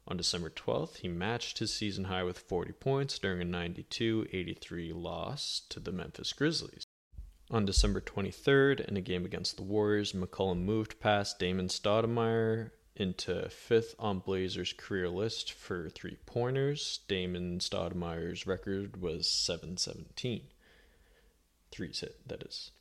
On 0.10 0.16
December 0.16 0.50
12th, 0.50 0.98
he 0.98 1.10
matched 1.10 1.60
his 1.60 1.74
season 1.74 2.06
high 2.06 2.24
with 2.24 2.40
40 2.40 2.72
points 2.74 3.20
during 3.20 3.42
a 3.42 3.46
92 3.46 4.28
83 4.32 4.94
loss 4.94 5.64
to 5.70 5.82
the 5.82 5.92
Memphis 5.92 6.32
Grizzlies. 6.32 6.86
On 7.52 7.66
December 7.66 8.00
23rd, 8.00 8.82
in 8.88 8.96
a 8.96 9.02
game 9.02 9.26
against 9.26 9.58
the 9.58 9.64
Warriors, 9.64 10.14
McCollum 10.14 10.64
moved 10.64 11.00
past 11.00 11.40
Damon 11.40 11.68
Stoudemire 11.68 12.72
into 12.96 13.50
fifth 13.50 13.96
on 14.00 14.20
Blazers' 14.20 14.74
career 14.74 15.10
list 15.10 15.52
for 15.52 15.90
three 15.90 16.18
pointers. 16.26 17.02
Damon 17.08 17.60
Stoudemire's 17.60 18.48
record 18.48 19.02
was 19.02 19.30
717. 19.30 20.42
Threes 21.72 22.00
hit, 22.00 22.28
that 22.28 22.44
is. 22.44 22.72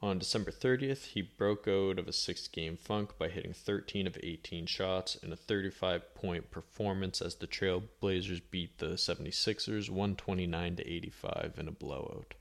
On 0.00 0.18
December 0.18 0.50
30th, 0.50 1.04
he 1.06 1.22
broke 1.22 1.68
out 1.68 1.98
of 1.98 2.08
a 2.08 2.12
six 2.12 2.48
game 2.48 2.76
funk 2.76 3.16
by 3.16 3.28
hitting 3.28 3.52
13 3.52 4.06
of 4.06 4.18
18 4.22 4.66
shots 4.66 5.14
in 5.14 5.32
a 5.32 5.36
35 5.36 6.14
point 6.14 6.50
performance 6.50 7.22
as 7.22 7.36
the 7.36 7.46
Trailblazers 7.46 8.42
beat 8.50 8.78
the 8.78 8.94
76ers 8.96 9.88
129 9.88 10.76
to 10.76 10.86
85 10.86 11.54
in 11.58 11.68
a 11.68 11.72
blowout. 11.72 12.34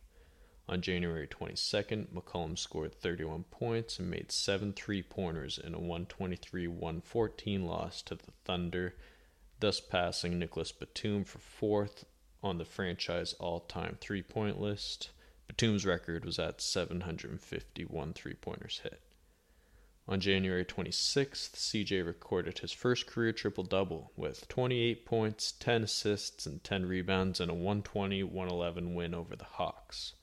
On 0.67 0.81
January 0.81 1.27
22nd, 1.27 2.07
McCollum 2.07 2.57
scored 2.57 2.95
31 2.95 3.43
points 3.51 3.99
and 3.99 4.09
made 4.09 4.31
seven 4.31 4.73
three 4.73 5.03
pointers 5.03 5.57
in 5.57 5.73
a 5.73 5.79
123 5.79 6.67
114 6.67 7.65
loss 7.65 8.01
to 8.01 8.15
the 8.15 8.31
Thunder, 8.45 8.95
thus 9.59 9.79
passing 9.79 10.39
Nicolas 10.39 10.71
Batum 10.71 11.23
for 11.23 11.39
fourth 11.39 12.05
on 12.41 12.57
the 12.57 12.65
franchise 12.65 13.33
all 13.33 13.59
time 13.59 13.97
three 13.99 14.23
point 14.23 14.59
list. 14.59 15.11
Batum's 15.47 15.85
record 15.85 16.25
was 16.25 16.39
at 16.39 16.61
751 16.61 18.13
three 18.13 18.33
pointers 18.33 18.79
hit. 18.83 19.01
On 20.05 20.19
January 20.19 20.65
26th, 20.65 21.53
CJ 21.53 22.05
recorded 22.05 22.59
his 22.59 22.73
first 22.73 23.07
career 23.07 23.31
triple 23.31 23.63
double 23.63 24.11
with 24.17 24.47
28 24.49 25.05
points, 25.05 25.53
10 25.53 25.83
assists, 25.83 26.45
and 26.45 26.61
10 26.61 26.85
rebounds 26.85 27.39
in 27.39 27.49
a 27.49 27.53
120 27.53 28.21
111 28.23 28.95
win 28.95 29.13
over 29.13 29.35
the 29.37 29.45
Hawks. 29.45 30.13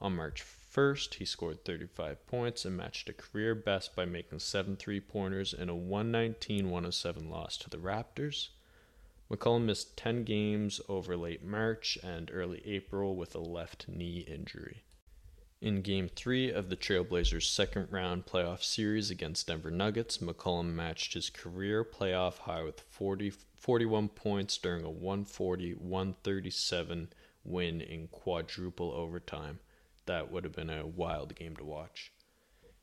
On 0.00 0.16
March 0.16 0.42
1st, 0.42 1.14
he 1.14 1.24
scored 1.24 1.64
35 1.64 2.26
points 2.26 2.64
and 2.64 2.76
matched 2.76 3.08
a 3.08 3.12
career 3.12 3.54
best 3.54 3.94
by 3.94 4.04
making 4.04 4.38
7 4.38 4.76
three 4.76 5.00
pointers 5.00 5.52
in 5.52 5.68
a 5.68 5.74
119 5.74 6.70
107 6.70 7.30
loss 7.30 7.56
to 7.58 7.68
the 7.68 7.78
Raptors. 7.78 8.48
McCollum 9.30 9.64
missed 9.64 9.96
10 9.96 10.22
games 10.22 10.80
over 10.88 11.16
late 11.16 11.42
March 11.42 11.98
and 12.02 12.30
early 12.32 12.62
April 12.64 13.16
with 13.16 13.34
a 13.34 13.40
left 13.40 13.88
knee 13.88 14.20
injury. 14.20 14.84
In 15.60 15.82
Game 15.82 16.08
3 16.08 16.50
of 16.52 16.68
the 16.68 16.76
Trailblazers' 16.76 17.50
second 17.50 17.90
round 17.90 18.26
playoff 18.26 18.62
series 18.62 19.10
against 19.10 19.46
Denver 19.48 19.70
Nuggets, 19.70 20.18
McCollum 20.18 20.74
matched 20.74 21.14
his 21.14 21.30
career 21.30 21.82
playoff 21.82 22.38
high 22.38 22.62
with 22.62 22.80
40, 22.80 23.32
41 23.56 24.10
points 24.10 24.58
during 24.58 24.84
a 24.84 24.90
140 24.90 25.72
137 25.72 27.08
win 27.42 27.80
in 27.80 28.06
quadruple 28.08 28.92
overtime. 28.92 29.58
That 30.04 30.30
would 30.30 30.44
have 30.44 30.54
been 30.54 30.70
a 30.70 30.86
wild 30.86 31.34
game 31.34 31.56
to 31.56 31.64
watch. 31.64 32.12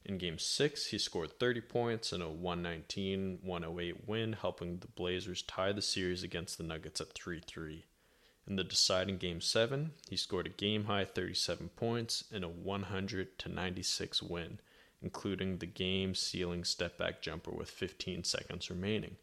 In 0.06 0.18
Game 0.18 0.38
6, 0.38 0.88
he 0.88 0.98
scored 0.98 1.40
30 1.40 1.62
points 1.62 2.12
in 2.12 2.22
a 2.22 2.30
119 2.30 3.40
108 3.42 4.06
win, 4.06 4.34
helping 4.34 4.80
the 4.80 4.88
Blazers 4.88 5.42
tie 5.44 5.72
the 5.72 5.82
series 5.82 6.24
against 6.24 6.58
the 6.58 6.64
Nuggets 6.66 7.00
at 7.00 7.14
3 7.14 7.40
3. 7.40 7.86
In 8.46 8.58
the 8.58 8.66
deciding 8.66 9.18
Game 9.18 9.40
7, 9.40 9.94
he 10.10 10.18
scored 10.18 10.48
a 10.48 10.50
game 10.50 10.86
high 10.86 11.06
37 11.06 11.70
points 11.70 12.26
in 12.30 12.44
a 12.44 12.50
100 12.50 13.30
96 13.48 14.24
win, 14.24 14.60
including 15.02 15.60
the 15.60 15.66
game 15.66 16.14
sealing 16.14 16.66
step 16.66 16.98
back 16.98 17.22
jumper 17.22 17.52
with 17.52 17.70
15 17.70 18.26
seconds 18.26 18.70
remaining, 18.70 19.16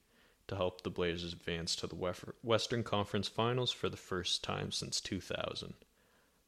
to 0.49 0.57
help 0.57 0.81
the 0.81 0.89
Blazers 0.89 1.35
advance 1.35 1.77
to 1.77 1.87
the 1.87 2.33
Western 2.43 2.85
Conference 2.85 3.29
Finals 3.29 3.71
for 3.71 3.91
the 3.91 3.99
first 3.99 4.43
time 4.43 4.73
since 4.73 4.99
2000. 5.03 5.75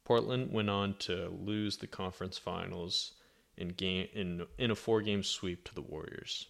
Portland 0.04 0.50
went 0.50 0.70
on 0.70 0.94
to 1.00 1.28
lose 1.28 1.76
the 1.76 1.86
conference 1.86 2.38
finals 2.38 3.12
in 3.56 3.68
game 3.68 4.08
in 4.12 4.46
in 4.58 4.70
a 4.70 4.74
four 4.74 5.02
game 5.02 5.22
sweep 5.22 5.64
to 5.64 5.74
the 5.74 5.82
Warriors. 5.82 6.46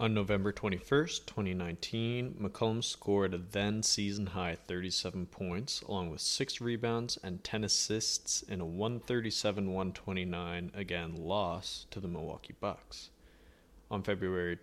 On 0.00 0.14
November 0.14 0.50
21st, 0.50 1.26
2019, 1.26 2.38
McCollum 2.40 2.82
scored 2.82 3.34
a 3.34 3.38
then 3.38 3.82
season 3.82 4.28
high 4.28 4.54
37 4.54 5.26
points, 5.26 5.82
along 5.82 6.08
with 6.08 6.22
6 6.22 6.58
rebounds 6.58 7.18
and 7.22 7.44
10 7.44 7.64
assists 7.64 8.40
in 8.40 8.62
a 8.62 8.64
137 8.64 9.66
129 9.66 10.70
again 10.72 11.16
loss 11.16 11.84
to 11.90 12.00
the 12.00 12.08
Milwaukee 12.08 12.54
Bucks. 12.58 13.10
On 13.90 14.02
February 14.02 14.58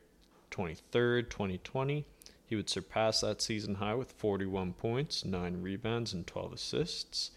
23rd, 0.49 1.29
2020, 1.29 2.07
he 2.47 2.55
would 2.55 2.67
surpass 2.67 3.21
that 3.21 3.39
season 3.39 3.75
high 3.75 3.93
with 3.93 4.13
41 4.13 4.73
points, 4.73 5.23
9 5.23 5.61
rebounds, 5.61 6.13
and 6.13 6.25
12 6.25 6.53
assists 6.53 7.29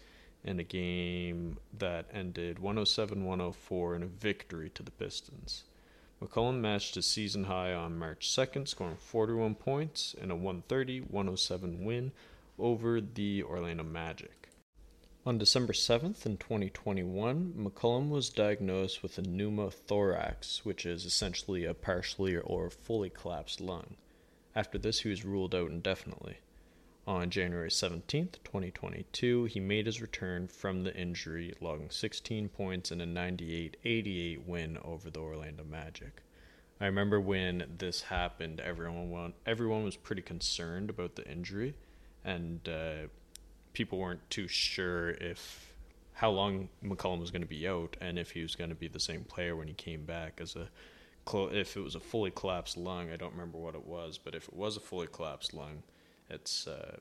in 0.43 0.59
a 0.59 0.63
game 0.63 1.57
that 1.77 2.07
ended 2.13 2.59
107 2.59 3.23
104 3.23 3.95
in 3.95 4.03
a 4.03 4.07
victory 4.07 4.69
to 4.71 4.83
the 4.83 4.91
Pistons. 4.91 5.63
McCollum 6.21 6.59
matched 6.59 6.97
a 6.97 7.01
season 7.01 7.45
high 7.45 7.73
on 7.73 7.97
March 7.97 8.29
2nd, 8.29 8.67
scoring 8.67 8.97
41 8.97 9.55
points 9.55 10.13
in 10.13 10.29
a 10.29 10.35
130 10.35 11.01
107 11.01 11.83
win 11.83 12.11
over 12.59 13.01
the 13.01 13.41
Orlando 13.43 13.83
Magic. 13.83 14.49
On 15.23 15.37
December 15.37 15.73
7th 15.73 16.25
in 16.25 16.37
2021, 16.37 17.53
McCollum 17.55 18.09
was 18.09 18.29
diagnosed 18.29 19.03
with 19.03 19.17
a 19.19 19.21
pneumothorax, 19.21 20.59
which 20.59 20.85
is 20.85 21.05
essentially 21.05 21.63
a 21.65 21.75
partially 21.75 22.37
or 22.37 22.71
fully 22.71 23.09
collapsed 23.09 23.61
lung. 23.61 23.97
After 24.55 24.77
this, 24.77 25.01
he 25.01 25.09
was 25.09 25.23
ruled 25.23 25.53
out 25.53 25.69
indefinitely. 25.69 26.37
On 27.11 27.29
January 27.29 27.69
17, 27.69 28.29
2022, 28.45 29.43
he 29.43 29.59
made 29.59 29.85
his 29.85 30.01
return 30.01 30.47
from 30.47 30.85
the 30.85 30.95
injury, 30.95 31.53
logging 31.59 31.89
16 31.89 32.47
points 32.47 32.89
in 32.89 33.01
a 33.01 33.05
98 33.05 33.75
88 33.83 34.47
win 34.47 34.77
over 34.81 35.09
the 35.09 35.19
Orlando 35.19 35.65
Magic. 35.65 36.21
I 36.79 36.85
remember 36.85 37.19
when 37.19 37.65
this 37.79 38.03
happened, 38.03 38.61
everyone 38.61 39.33
everyone 39.45 39.83
was 39.83 39.97
pretty 39.97 40.21
concerned 40.21 40.89
about 40.89 41.17
the 41.17 41.29
injury, 41.29 41.75
and 42.23 42.61
uh, 42.69 43.07
people 43.73 43.99
weren't 43.99 44.29
too 44.29 44.47
sure 44.47 45.09
if 45.09 45.73
how 46.13 46.29
long 46.29 46.69
McCollum 46.81 47.19
was 47.19 47.29
going 47.29 47.41
to 47.41 47.45
be 47.45 47.67
out 47.67 47.97
and 47.99 48.17
if 48.17 48.31
he 48.31 48.41
was 48.41 48.55
going 48.55 48.69
to 48.69 48.75
be 48.75 48.87
the 48.87 49.01
same 49.01 49.25
player 49.25 49.57
when 49.57 49.67
he 49.67 49.73
came 49.73 50.05
back 50.05 50.39
as 50.39 50.55
a 50.55 50.69
if 51.51 51.75
it 51.75 51.81
was 51.81 51.95
a 51.95 51.99
fully 51.99 52.31
collapsed 52.31 52.77
lung, 52.77 53.11
I 53.11 53.17
don't 53.17 53.33
remember 53.33 53.57
what 53.57 53.75
it 53.75 53.85
was, 53.85 54.17
but 54.17 54.33
if 54.33 54.47
it 54.47 54.53
was 54.53 54.77
a 54.77 54.79
fully 54.79 55.07
collapsed 55.07 55.53
lung, 55.53 55.83
it's 56.31 56.67
uh, 56.67 56.97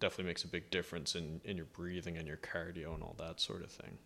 definitely 0.00 0.30
makes 0.30 0.44
a 0.44 0.48
big 0.48 0.70
difference 0.70 1.14
in, 1.14 1.40
in 1.44 1.56
your 1.56 1.66
breathing 1.66 2.16
and 2.16 2.28
your 2.28 2.36
cardio 2.36 2.94
and 2.94 3.02
all 3.02 3.16
that 3.18 3.40
sort 3.40 3.62
of 3.62 3.70
thing. 3.70 3.98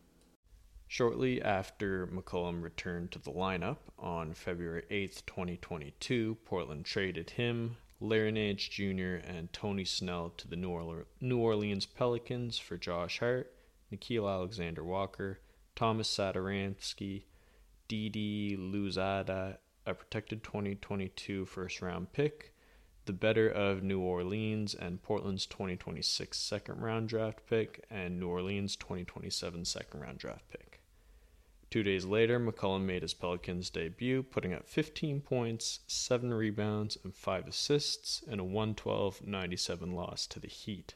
Shortly 0.86 1.42
after 1.42 2.06
McCollum 2.06 2.62
returned 2.62 3.10
to 3.12 3.18
the 3.18 3.30
lineup 3.30 3.76
on 3.98 4.32
February 4.32 4.84
8th, 4.90 5.26
2022, 5.26 6.38
Portland 6.46 6.86
traded 6.86 7.30
him, 7.30 7.76
Larry 8.00 8.32
Nance 8.32 8.66
Jr., 8.66 9.16
and 9.26 9.52
Tony 9.52 9.84
Snell 9.84 10.30
to 10.38 10.48
the 10.48 10.56
New 10.56 11.38
Orleans 11.38 11.84
Pelicans 11.84 12.58
for 12.58 12.78
Josh 12.78 13.18
Hart, 13.18 13.52
Nickeil 13.92 14.32
Alexander 14.32 14.82
Walker, 14.82 15.40
Thomas 15.74 16.08
Satoransky, 16.08 17.24
Didi 17.86 18.56
Louzada, 18.56 19.58
a 19.84 19.94
protected 19.94 20.42
2022 20.42 21.44
first 21.44 21.82
round 21.82 22.12
pick, 22.12 22.54
the 23.08 23.12
better 23.14 23.48
of 23.48 23.82
New 23.82 24.00
Orleans 24.00 24.74
and 24.74 25.02
Portland's 25.02 25.46
2026 25.46 26.36
second 26.36 26.82
round 26.82 27.08
draft 27.08 27.40
pick, 27.48 27.86
and 27.90 28.20
New 28.20 28.28
Orleans' 28.28 28.76
2027 28.76 29.64
second 29.64 30.00
round 30.00 30.18
draft 30.18 30.46
pick. 30.50 30.78
Two 31.70 31.82
days 31.82 32.04
later, 32.04 32.38
McCollum 32.38 32.82
made 32.82 33.00
his 33.00 33.14
Pelicans 33.14 33.70
debut, 33.70 34.22
putting 34.22 34.52
up 34.52 34.68
15 34.68 35.22
points, 35.22 35.80
7 35.86 36.34
rebounds, 36.34 36.98
and 37.02 37.14
5 37.14 37.48
assists 37.48 38.20
in 38.28 38.40
a 38.40 38.44
112 38.44 39.26
97 39.26 39.92
loss 39.92 40.26
to 40.26 40.38
the 40.38 40.46
Heat. 40.46 40.92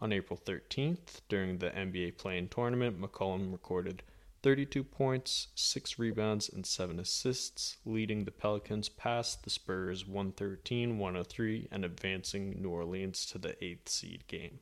On 0.00 0.14
April 0.14 0.40
13th, 0.42 1.20
during 1.28 1.58
the 1.58 1.70
NBA 1.72 2.16
play-in 2.16 2.48
tournament, 2.48 2.98
McCollum 2.98 3.52
recorded 3.52 4.02
32 4.44 4.84
points, 4.84 5.48
6 5.54 5.98
rebounds, 5.98 6.50
and 6.50 6.66
7 6.66 7.00
assists, 7.00 7.78
leading 7.86 8.26
the 8.26 8.30
Pelicans 8.30 8.90
past 8.90 9.42
the 9.42 9.48
Spurs 9.48 10.06
113 10.06 10.98
103 10.98 11.68
and 11.72 11.82
advancing 11.82 12.60
New 12.60 12.68
Orleans 12.68 13.24
to 13.24 13.38
the 13.38 13.54
8th 13.62 13.88
seed 13.88 14.26
game. 14.26 14.58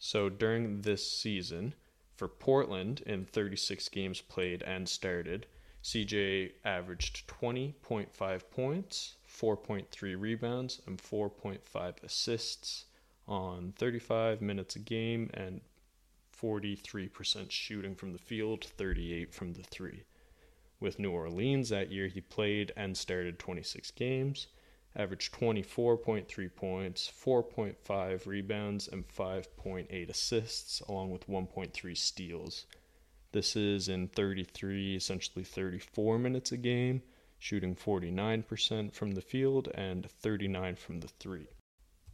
So 0.00 0.28
during 0.28 0.80
this 0.80 1.08
season, 1.08 1.74
for 2.16 2.26
Portland, 2.26 3.02
in 3.06 3.24
36 3.24 3.88
games 3.90 4.20
played 4.20 4.64
and 4.64 4.88
started, 4.88 5.46
CJ 5.84 6.50
averaged 6.64 7.28
20.5 7.28 8.50
points, 8.50 9.14
4.3 9.28 10.20
rebounds, 10.20 10.82
and 10.88 10.98
4.5 10.98 12.02
assists 12.02 12.86
on 13.28 13.74
35 13.78 14.42
minutes 14.42 14.74
a 14.74 14.80
game 14.80 15.30
and 15.34 15.60
43% 16.42 17.50
shooting 17.50 17.94
from 17.94 18.12
the 18.12 18.18
field, 18.18 18.64
38 18.64 19.32
from 19.32 19.52
the 19.52 19.62
three. 19.62 20.02
With 20.80 20.98
New 20.98 21.12
Orleans 21.12 21.68
that 21.68 21.92
year, 21.92 22.08
he 22.08 22.20
played 22.20 22.72
and 22.76 22.96
started 22.96 23.38
26 23.38 23.92
games 23.92 24.48
averaged 24.94 25.32
24.3 25.32 26.54
points, 26.54 27.10
4.5 27.10 28.26
rebounds, 28.26 28.88
and 28.88 29.08
5.8 29.08 30.10
assists, 30.10 30.80
along 30.80 31.10
with 31.10 31.28
1.3 31.28 31.96
steals. 31.96 32.66
This 33.32 33.56
is 33.56 33.88
in 33.88 34.08
33, 34.08 34.96
essentially 34.96 35.44
34 35.44 36.18
minutes 36.18 36.52
a 36.52 36.58
game, 36.58 37.02
shooting 37.38 37.74
49% 37.74 38.92
from 38.92 39.12
the 39.12 39.22
field 39.22 39.68
and 39.74 40.10
39 40.10 40.76
from 40.76 41.00
the 41.00 41.08
three. 41.08 41.48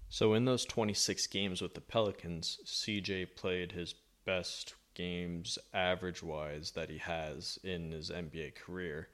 So 0.08 0.32
in 0.34 0.44
those 0.44 0.64
26 0.64 1.26
games 1.26 1.60
with 1.60 1.74
the 1.74 1.80
Pelicans, 1.80 2.60
CJ 2.64 3.34
played 3.34 3.72
his 3.72 3.94
best 4.28 4.74
games 4.92 5.58
average 5.72 6.22
wise 6.22 6.72
that 6.72 6.90
he 6.90 6.98
has 6.98 7.58
in 7.64 7.92
his 7.92 8.10
NBA 8.10 8.54
career 8.56 9.08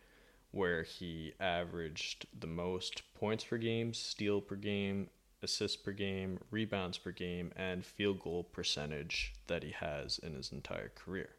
where 0.50 0.82
he 0.82 1.32
averaged 1.38 2.26
the 2.40 2.48
most 2.48 3.02
points 3.14 3.44
per 3.44 3.56
game, 3.56 3.94
steal 3.94 4.40
per 4.40 4.56
game, 4.56 5.08
assists 5.40 5.76
per 5.76 5.92
game, 5.92 6.40
rebounds 6.50 6.98
per 6.98 7.12
game, 7.12 7.52
and 7.54 7.84
field 7.84 8.18
goal 8.18 8.42
percentage 8.42 9.34
that 9.46 9.62
he 9.62 9.70
has 9.70 10.18
in 10.18 10.34
his 10.34 10.50
entire 10.50 10.90
career. 10.96 11.30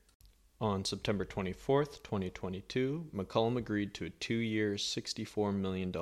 On 0.61 0.85
September 0.85 1.25
24th, 1.25 2.01
2022, 2.01 3.09
McCollum 3.13 3.57
agreed 3.57 3.93
to 3.95 4.05
a 4.05 4.09
two 4.09 4.35
year, 4.35 4.75
$64 4.75 5.53
million 5.53 5.93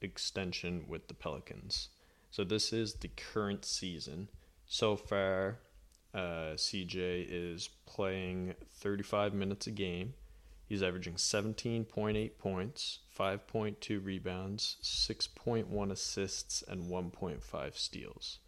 extension 0.00 0.84
with 0.88 1.08
the 1.08 1.14
Pelicans. 1.14 1.90
So, 2.30 2.42
this 2.42 2.72
is 2.72 2.94
the 2.94 3.08
current 3.08 3.66
season. 3.66 4.28
So 4.66 4.96
far, 4.96 5.58
uh, 6.14 6.54
CJ 6.56 7.26
is 7.28 7.68
playing 7.86 8.54
35 8.74 9.34
minutes 9.34 9.66
a 9.66 9.70
game 9.70 10.14
He's 10.68 10.82
averaging 10.82 11.14
17.8 11.14 12.38
points, 12.38 12.98
5.2 13.16 14.04
rebounds, 14.04 14.76
6.1 14.82 15.90
assists, 15.92 16.64
and 16.66 16.90
1.5 16.90 17.76
steals. 17.76 18.38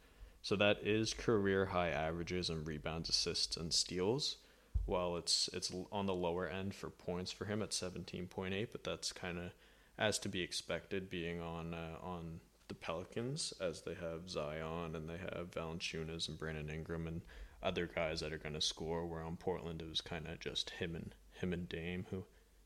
So 0.43 0.57
that 0.57 0.79
is 0.83 1.15
career 1.15 1.67
high 1.67 1.91
averages 1.91 2.51
in 2.51 2.65
rebounds, 2.65 3.09
assists, 3.09 3.57
and 3.57 3.73
steals. 3.73 4.39
While 4.85 5.17
it's 5.17 5.51
it's 5.53 5.71
on 5.93 6.07
the 6.07 6.15
lower 6.15 6.49
end 6.49 6.75
for 6.75 6.89
points 6.89 7.31
for 7.31 7.45
him 7.45 7.63
at 7.63 7.71
17.8, 7.71 8.69
but 8.73 8.85
that's 8.85 9.13
kind 9.13 9.39
of 9.39 9.51
as 9.99 10.19
to 10.21 10.29
be 10.29 10.41
expected, 10.41 11.11
being 11.11 11.41
on 11.41 11.75
uh, 11.75 11.99
on 12.03 12.41
the 12.69 12.75
Pelicans 12.75 13.53
as 13.61 13.83
they 13.83 13.95
have 13.95 14.31
Zion 14.31 14.95
and 14.95 15.09
they 15.09 15.19
have 15.19 15.51
Valanciunas 15.51 16.29
and 16.29 16.39
Brandon 16.39 16.71
Ingram 16.71 17.07
and 17.07 17.21
other 17.63 17.87
guys 17.87 18.21
that 18.21 18.33
are 18.33 18.39
going 18.39 18.55
to 18.55 18.61
score. 18.61 19.07
Where 19.07 19.23
on 19.23 19.37
Portland 19.37 19.83
it 19.83 19.89
was 19.89 20.01
kind 20.01 20.27
of 20.27 20.41
just 20.41 20.71
him 20.71 20.95
and 20.95 21.15
him 21.33 21.53
and 21.53 21.69
Dame 21.69 22.07
who 22.11 22.25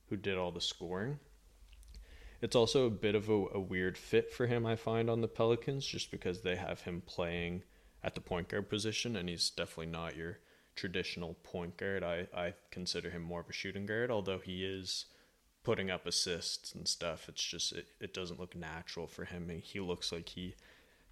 who 0.09 0.16
did 0.16 0.37
all 0.37 0.52
the 0.52 0.61
scoring. 0.61 1.18
It's 2.40 2.57
also 2.57 2.87
a 2.87 2.90
bit 2.90 3.14
of 3.14 3.28
a, 3.28 3.44
a 3.55 3.61
weird 3.61 3.96
fit 3.96 4.33
for 4.33 4.46
him, 4.46 4.66
I 4.66 4.74
find, 4.74 5.09
on 5.09 5.20
the 5.20 5.28
Pelicans, 5.28 5.87
just 5.87 6.11
because 6.11 6.42
they 6.42 6.57
have 6.57 6.81
him 6.81 7.00
playing 7.07 7.62
at 8.02 8.16
the 8.16 8.20
point 8.20 8.48
guard 8.48 8.68
position, 8.68 9.14
and 9.14 9.28
he's 9.28 9.48
definitely 9.48 9.92
not 9.92 10.16
your 10.16 10.40
traditional 10.74 11.35
point 11.44 11.76
guard. 11.76 12.02
I, 12.02 12.26
I 12.35 12.55
consider 12.70 13.11
him 13.11 13.22
more 13.22 13.40
of 13.40 13.48
a 13.48 13.52
shooting 13.52 13.87
guard, 13.87 14.11
although 14.11 14.40
he 14.40 14.64
is 14.64 15.07
putting 15.62 15.90
up 15.90 16.05
assists 16.05 16.74
and 16.74 16.88
stuff. 16.88 17.28
It's 17.28 17.44
just 17.44 17.72
it, 17.72 17.87
it 18.00 18.12
doesn't 18.12 18.40
look 18.40 18.57
natural 18.57 19.07
for 19.07 19.24
him. 19.24 19.48
He 19.62 19.78
looks 19.78 20.11
like 20.11 20.31
he 20.31 20.55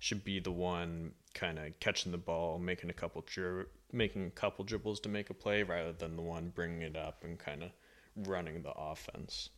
should 0.00 0.24
be 0.24 0.40
the 0.40 0.50
one 0.50 1.12
kind 1.34 1.58
of 1.58 1.78
catching 1.78 2.10
the 2.10 2.18
ball, 2.18 2.58
making 2.58 2.88
a 2.88 2.94
couple 2.94 3.22
dri- 3.26 3.66
making 3.92 4.26
a 4.26 4.30
couple 4.30 4.64
dribbles 4.64 4.98
to 5.00 5.08
make 5.10 5.28
a 5.28 5.34
play, 5.34 5.62
rather 5.62 5.92
than 5.92 6.16
the 6.16 6.22
one 6.22 6.48
bringing 6.48 6.80
it 6.80 6.96
up 6.96 7.22
and 7.22 7.38
kind 7.38 7.62
of 7.62 7.70
running 8.16 8.62
the 8.62 8.72
offense. 8.72 9.50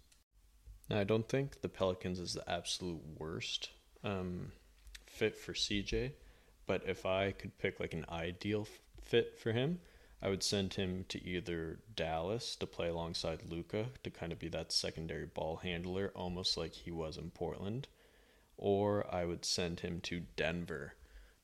Now, 0.91 0.99
I 0.99 1.05
don't 1.05 1.29
think 1.29 1.61
the 1.61 1.69
Pelicans 1.69 2.19
is 2.19 2.35
the 2.35 2.51
absolute 2.51 3.01
worst 3.19 3.71
um, 4.03 4.51
fit 5.07 5.39
for 5.39 5.53
CJ, 5.53 6.11
but 6.67 6.83
if 6.89 7.07
I 7.07 7.31
could 7.31 7.57
pick 7.59 7.79
like 7.79 7.95
an 7.95 8.05
ideal 8.11 8.67
fit 9.01 9.39
for 9.39 9.53
him, 9.53 9.79
I 10.21 10.29
would 10.29 10.43
send 10.43 10.75
him 10.75 11.05
to 11.09 11.25
either 11.25 11.79
Dallas 11.95 12.57
to 12.57 12.67
play 12.67 12.89
alongside 12.89 13.49
Luka 13.49 13.87
to 14.03 14.11
kind 14.11 14.33
of 14.33 14.41
be 14.41 14.49
that 14.49 14.73
secondary 14.73 15.27
ball 15.27 15.57
handler, 15.57 16.11
almost 16.17 16.57
like 16.57 16.73
he 16.73 16.91
was 16.91 17.17
in 17.17 17.31
Portland 17.31 17.87
or 18.63 19.13
I 19.13 19.25
would 19.25 19.45
send 19.45 19.81
him 19.81 20.01
to 20.03 20.23
Denver. 20.37 20.95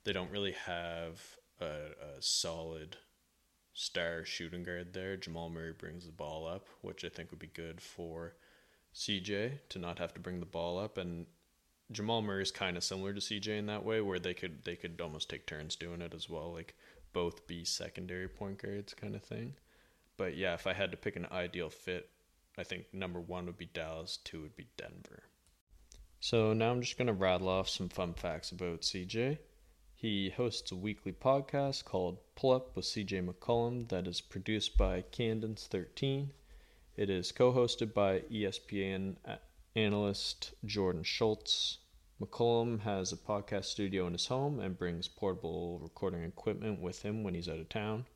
They 0.05 0.13
don't 0.13 0.31
really 0.31 0.53
have 0.67 1.21
a, 1.61 1.65
a 1.65 2.21
solid 2.23 2.97
star 3.75 4.25
shooting 4.25 4.63
guard 4.63 4.95
there. 4.95 5.17
Jamal 5.17 5.51
Murray 5.51 5.73
brings 5.77 6.07
the 6.07 6.13
ball 6.13 6.47
up, 6.47 6.69
which 6.81 7.05
I 7.05 7.09
think 7.09 7.33
would 7.33 7.41
be 7.41 7.49
good 7.49 7.81
for 7.81 8.35
CJ 8.95 9.59
to 9.71 9.79
not 9.81 9.99
have 9.99 10.15
to 10.15 10.21
bring 10.21 10.39
the 10.39 10.47
ball 10.47 10.79
up 10.79 10.97
and 10.97 11.27
Jamal 11.91 12.23
Murray 12.23 12.43
is 12.43 12.53
kind 12.53 12.77
of 12.77 12.85
similar 12.85 13.13
to 13.13 13.21
CJ 13.21 13.59
in 13.59 13.67
that 13.67 13.85
way 13.85 14.01
where 14.01 14.21
they 14.21 14.35
could 14.35 14.63
they 14.65 14.77
could 14.77 15.01
almost 15.03 15.29
take 15.29 15.45
turns 15.45 15.75
doing 15.75 16.03
it 16.03 16.15
as 16.15 16.29
well 16.29 16.53
like 16.53 16.77
both 17.13 17.49
be 17.49 17.65
secondary 17.65 18.29
point 18.29 18.63
guards 18.63 18.95
kind 18.95 19.17
of 19.17 19.25
thing. 19.25 19.55
But 20.17 20.37
yeah, 20.37 20.55
if 20.55 20.69
I 20.69 20.73
had 20.73 20.93
to 20.93 20.97
pick 20.97 21.17
an 21.17 21.27
ideal 21.33 21.69
fit, 21.69 22.11
I 22.57 22.63
think 22.63 22.87
number 22.93 23.21
1 23.21 23.47
would 23.47 23.59
be 23.59 23.67
Dallas, 23.67 24.19
2 24.25 24.43
would 24.43 24.55
be 24.55 24.69
Denver. 24.77 25.25
So 26.21 26.53
now 26.53 26.73
I'm 26.73 26.81
just 26.81 26.99
going 26.99 27.07
to 27.07 27.13
rattle 27.13 27.49
off 27.49 27.69
some 27.69 27.89
fun 27.89 28.13
facts 28.13 28.51
about 28.51 28.83
CJ. 28.83 29.39
He 29.95 30.31
hosts 30.31 30.73
a 30.73 30.77
weekly 30.77 31.13
podcast 31.13 31.85
called 31.85 32.19
Pull 32.35 32.53
Up 32.53 32.75
with 32.75 32.87
CJ 32.87 33.25
McCollum 33.25 33.89
that 33.89 34.09
is 34.09 34.21
produced 34.21 34.77
by 34.77 35.03
Cadence13. 35.13 36.31
It 36.97 37.09
is 37.09 37.31
co 37.31 37.53
hosted 37.53 37.95
by 37.95 38.21
ESPN 38.33 39.17
analyst 39.77 40.55
Jordan 40.65 41.05
Schultz. 41.05 41.79
McCollum 42.21 42.81
has 42.81 43.13
a 43.13 43.17
podcast 43.17 43.67
studio 43.67 44.09
in 44.09 44.13
his 44.13 44.27
home 44.27 44.59
and 44.59 44.77
brings 44.77 45.07
portable 45.07 45.79
recording 45.79 46.25
equipment 46.25 46.81
with 46.81 47.03
him 47.03 47.23
when 47.23 47.35
he's 47.35 47.49
out 47.49 47.61
of 47.61 47.69
town. 47.69 48.07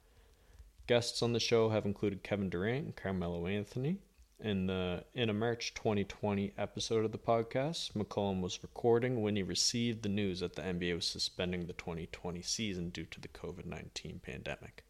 Guests 0.88 1.22
on 1.22 1.32
the 1.32 1.40
show 1.40 1.68
have 1.68 1.86
included 1.86 2.24
Kevin 2.24 2.50
Durant 2.50 2.84
and 2.84 2.96
Carmelo 2.96 3.46
Anthony. 3.46 4.00
In 4.44 4.66
the 4.66 5.04
in 5.14 5.30
a 5.30 5.32
March 5.32 5.72
2020 5.74 6.54
episode 6.58 7.04
of 7.04 7.12
the 7.12 7.18
podcast, 7.18 7.92
McCollum 7.92 8.40
was 8.40 8.64
recording 8.64 9.22
when 9.22 9.36
he 9.36 9.44
received 9.44 10.02
the 10.02 10.08
news 10.08 10.40
that 10.40 10.56
the 10.56 10.62
NBA 10.62 10.96
was 10.96 11.06
suspending 11.06 11.66
the 11.66 11.74
2020 11.74 12.42
season 12.42 12.90
due 12.90 13.04
to 13.04 13.20
the 13.20 13.28
COVID-19 13.28 14.20
pandemic. 14.20 14.82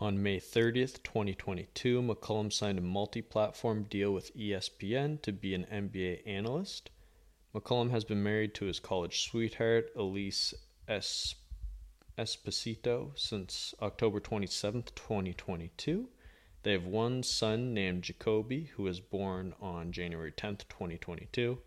On 0.00 0.20
May 0.20 0.40
30th, 0.40 1.04
2022, 1.04 2.02
McCollum 2.02 2.52
signed 2.52 2.78
a 2.78 2.82
multi 2.82 3.22
platform 3.22 3.84
deal 3.84 4.12
with 4.12 4.36
ESPN 4.36 5.22
to 5.22 5.30
be 5.30 5.54
an 5.54 5.66
NBA 5.72 6.26
analyst. 6.26 6.90
McCollum 7.54 7.92
has 7.92 8.04
been 8.04 8.24
married 8.24 8.54
to 8.54 8.64
his 8.64 8.80
college 8.80 9.22
sweetheart, 9.22 9.92
Elise 9.94 10.52
es- 10.88 11.36
Esposito, 12.18 13.16
since 13.16 13.72
October 13.80 14.18
27th, 14.18 14.92
2022. 14.96 16.08
They 16.64 16.72
have 16.72 16.86
one 16.86 17.22
son 17.22 17.74
named 17.74 18.04
Jacoby, 18.04 18.70
who 18.74 18.84
was 18.84 18.98
born 18.98 19.54
on 19.60 19.92
January 19.92 20.32
10th, 20.32 20.66
2022. 20.70 21.58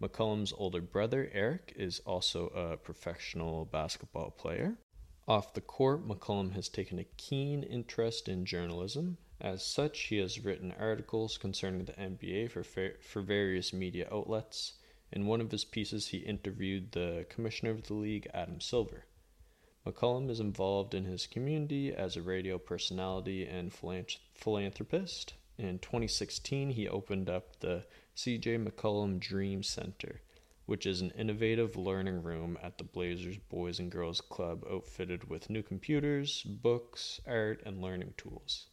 McCollum's 0.00 0.54
older 0.56 0.80
brother, 0.80 1.30
Eric, 1.34 1.74
is 1.76 2.00
also 2.06 2.46
a 2.48 2.78
professional 2.78 3.66
basketball 3.66 4.30
player. 4.30 4.78
Off 5.28 5.52
the 5.52 5.60
court, 5.60 6.08
McCollum 6.08 6.54
has 6.54 6.70
taken 6.70 6.98
a 6.98 7.04
keen 7.18 7.62
interest 7.62 8.26
in 8.26 8.46
journalism. 8.46 9.18
As 9.38 9.62
such, 9.66 10.00
he 10.04 10.16
has 10.16 10.42
written 10.42 10.72
articles 10.78 11.36
concerning 11.36 11.84
the 11.84 11.92
NBA 11.92 12.52
for, 12.52 12.64
fa- 12.64 12.98
for 13.02 13.20
various 13.20 13.74
media 13.74 14.08
outlets. 14.10 14.72
In 15.12 15.26
one 15.26 15.42
of 15.42 15.50
his 15.50 15.66
pieces, 15.66 16.08
he 16.08 16.18
interviewed 16.18 16.92
the 16.92 17.26
commissioner 17.28 17.72
of 17.72 17.82
the 17.82 17.94
league, 17.94 18.30
Adam 18.32 18.62
Silver. 18.62 19.04
McCollum 19.86 20.30
is 20.30 20.40
involved 20.40 20.94
in 20.94 21.04
his 21.04 21.26
community 21.26 21.92
as 21.92 22.16
a 22.16 22.22
radio 22.22 22.58
personality 22.58 23.46
and 23.46 23.72
philanthropist. 23.72 25.34
In 25.58 25.78
2016, 25.78 26.70
he 26.70 26.88
opened 26.88 27.28
up 27.28 27.60
the 27.60 27.84
CJ 28.16 28.66
McCollum 28.66 29.18
Dream 29.18 29.62
Center 29.62 30.20
which 30.66 30.86
is 30.86 31.00
an 31.00 31.10
innovative 31.10 31.76
learning 31.76 32.22
room 32.22 32.56
at 32.62 32.78
the 32.78 32.84
Blazers 32.84 33.36
Boys 33.36 33.78
and 33.78 33.90
Girls 33.90 34.20
Club 34.20 34.64
outfitted 34.70 35.28
with 35.28 35.50
new 35.50 35.62
computers, 35.62 36.42
books, 36.42 37.20
art, 37.26 37.62
and 37.66 37.82
learning 37.82 38.14
tools. 38.16 38.66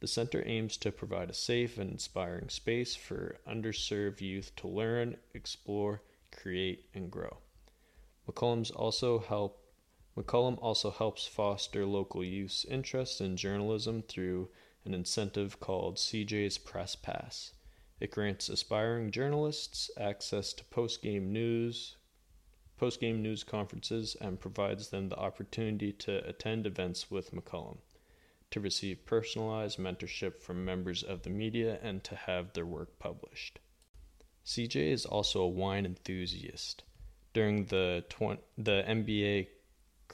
The 0.00 0.08
center 0.08 0.42
aims 0.46 0.76
to 0.78 0.92
provide 0.92 1.30
a 1.30 1.34
safe 1.34 1.78
and 1.78 1.90
inspiring 1.90 2.48
space 2.48 2.94
for 2.94 3.38
underserved 3.48 4.20
youth 4.20 4.54
to 4.56 4.68
learn, 4.68 5.16
explore, 5.34 6.02
create, 6.30 6.86
and 6.94 7.10
grow. 7.10 7.38
McCollum's 8.28 8.70
also 8.70 9.18
help 9.18 9.64
McCollum 10.18 10.58
also 10.60 10.90
helps 10.90 11.28
foster 11.28 11.86
local 11.86 12.24
youth's 12.24 12.64
interest 12.64 13.20
in 13.20 13.36
journalism 13.36 14.02
through 14.02 14.48
an 14.84 14.92
incentive 14.92 15.60
called 15.60 15.96
CJ's 15.96 16.58
Press 16.58 16.96
Pass. 16.96 17.52
It 18.00 18.10
grants 18.10 18.48
aspiring 18.48 19.12
journalists 19.12 19.92
access 19.96 20.52
to 20.54 20.64
post-game 20.64 21.32
news, 21.32 21.98
post-game 22.76 23.22
news 23.22 23.44
conferences, 23.44 24.16
and 24.20 24.40
provides 24.40 24.88
them 24.88 25.08
the 25.08 25.18
opportunity 25.18 25.92
to 25.92 26.28
attend 26.28 26.66
events 26.66 27.12
with 27.12 27.32
McCollum, 27.32 27.78
to 28.50 28.58
receive 28.58 29.06
personalized 29.06 29.78
mentorship 29.78 30.42
from 30.42 30.64
members 30.64 31.04
of 31.04 31.22
the 31.22 31.30
media, 31.30 31.78
and 31.80 32.02
to 32.02 32.16
have 32.16 32.54
their 32.54 32.66
work 32.66 32.98
published. 32.98 33.60
CJ 34.44 34.90
is 34.90 35.06
also 35.06 35.42
a 35.42 35.48
wine 35.48 35.86
enthusiast. 35.86 36.82
During 37.34 37.66
the 37.66 38.04
tw- 38.08 38.42
the 38.56 38.82
NBA 38.84 39.46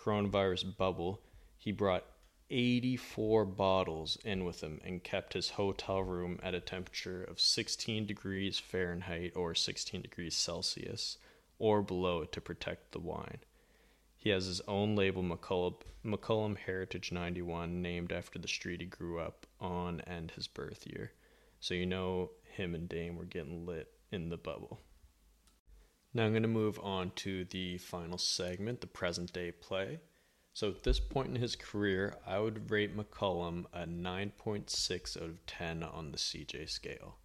coronavirus 0.05 0.77
bubble, 0.77 1.23
he 1.57 1.73
brought 1.73 2.05
84 2.51 3.47
bottles 3.47 4.19
in 4.25 4.45
with 4.45 4.63
him 4.63 4.81
and 4.85 5.03
kept 5.03 5.33
his 5.33 5.51
hotel 5.51 6.03
room 6.03 6.39
at 6.43 6.55
a 6.55 6.61
temperature 6.61 7.25
of 7.25 7.41
16 7.41 8.07
degrees 8.07 8.59
Fahrenheit 8.59 9.33
or 9.35 9.55
16 9.55 10.03
degrees 10.03 10.35
Celsius 10.35 11.17
or 11.59 11.83
below 11.83 12.25
to 12.25 12.41
protect 12.41 12.93
the 12.93 12.99
wine. 12.99 13.39
He 14.17 14.31
has 14.31 14.47
his 14.47 14.61
own 14.63 14.97
label, 14.97 15.23
McCollum, 15.23 15.77
McCollum 16.05 16.57
Heritage 16.57 17.13
91, 17.13 17.83
named 17.83 18.13
after 18.13 18.39
the 18.39 18.49
street 18.49 18.81
he 18.81 18.87
grew 18.87 19.21
up 19.21 19.47
on 19.61 20.01
and 20.07 20.31
his 20.31 20.47
birth 20.47 20.87
year. 20.87 21.13
So 21.61 21.75
you 21.75 21.87
know 21.87 22.31
him 22.43 22.75
and 22.75 22.89
Dame 22.89 23.17
were 23.17 23.25
getting 23.25 23.67
lit 23.67 23.91
in 24.11 24.29
the 24.29 24.37
bubble. 24.37 24.81
Now 26.17 26.27
I'm 26.27 26.31
going 26.31 26.43
to 26.43 26.49
move 26.49 26.79
on 26.81 27.11
to 27.17 27.45
the 27.45 27.77
final 27.79 28.19
segment, 28.19 28.81
the 28.81 28.87
present 28.87 29.33
day 29.33 29.51
play. 29.51 29.99
So 30.53 30.69
at 30.69 30.85
this 30.85 31.01
point 31.01 31.31
in 31.31 31.43
his 31.43 31.57
career, 31.57 32.15
I 32.25 32.39
would 32.39 32.71
rate 32.71 32.97
McCollum 32.97 33.65
a 33.73 33.85
9.6 33.85 35.17
out 35.21 35.29
of 35.29 35.45
10 35.47 35.83
on 35.83 36.13
the 36.13 36.17
CJ 36.17 36.71
scale. 36.71 37.17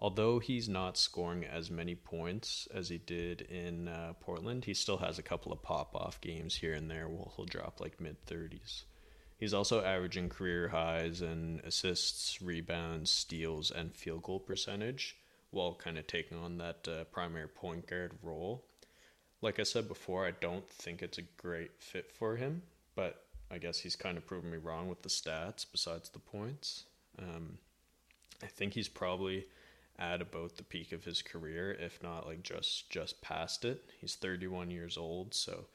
Although 0.00 0.40
he's 0.40 0.68
not 0.68 0.98
scoring 0.98 1.44
as 1.44 1.70
many 1.70 1.94
points 1.94 2.66
as 2.74 2.88
he 2.88 2.98
did 2.98 3.42
in 3.42 3.86
uh, 3.86 4.14
Portland, 4.18 4.64
he 4.64 4.74
still 4.74 4.98
has 4.98 5.20
a 5.20 5.22
couple 5.22 5.52
of 5.52 5.62
pop 5.62 5.94
off 5.94 6.20
games 6.20 6.56
here 6.56 6.74
and 6.74 6.90
there 6.90 7.08
where 7.08 7.28
he'll 7.36 7.44
drop 7.44 7.80
like 7.80 8.00
mid 8.00 8.26
30s. 8.26 8.82
He's 9.38 9.54
also 9.54 9.84
averaging 9.84 10.28
career 10.28 10.68
highs 10.68 11.22
in 11.22 11.60
assists, 11.64 12.42
rebounds, 12.42 13.12
steals, 13.12 13.70
and 13.70 13.94
field 13.94 14.24
goal 14.24 14.40
percentage 14.40 15.16
while 15.54 15.74
kind 15.74 15.96
of 15.96 16.06
taking 16.06 16.38
on 16.38 16.58
that 16.58 16.86
uh, 16.88 17.04
primary 17.04 17.48
point 17.48 17.86
guard 17.86 18.12
role 18.22 18.64
like 19.44 19.60
I 19.60 19.64
said 19.64 19.88
before, 19.88 20.26
I 20.26 20.30
don't 20.30 20.68
think 20.70 21.02
it's 21.02 21.18
a 21.18 21.22
great 21.36 21.72
fit 21.78 22.10
for 22.10 22.36
him, 22.36 22.62
but 22.96 23.26
I 23.50 23.58
guess 23.58 23.78
he's 23.78 23.94
kind 23.94 24.16
of 24.16 24.26
proven 24.26 24.50
me 24.50 24.56
wrong 24.56 24.88
with 24.88 25.02
the 25.02 25.10
stats 25.10 25.66
besides 25.70 26.08
the 26.08 26.18
points. 26.18 26.84
Um, 27.18 27.58
I 28.42 28.46
think 28.46 28.72
he's 28.72 28.88
probably 28.88 29.46
at 29.98 30.22
about 30.22 30.56
the 30.56 30.62
peak 30.62 30.92
of 30.92 31.04
his 31.04 31.20
career, 31.20 31.72
if 31.72 32.02
not 32.02 32.26
like 32.26 32.42
just 32.42 32.88
just 32.88 33.20
past 33.20 33.66
it. 33.66 33.84
He's 34.00 34.14
31 34.14 34.70
years 34.70 34.96
old, 34.96 35.34
so 35.34 35.66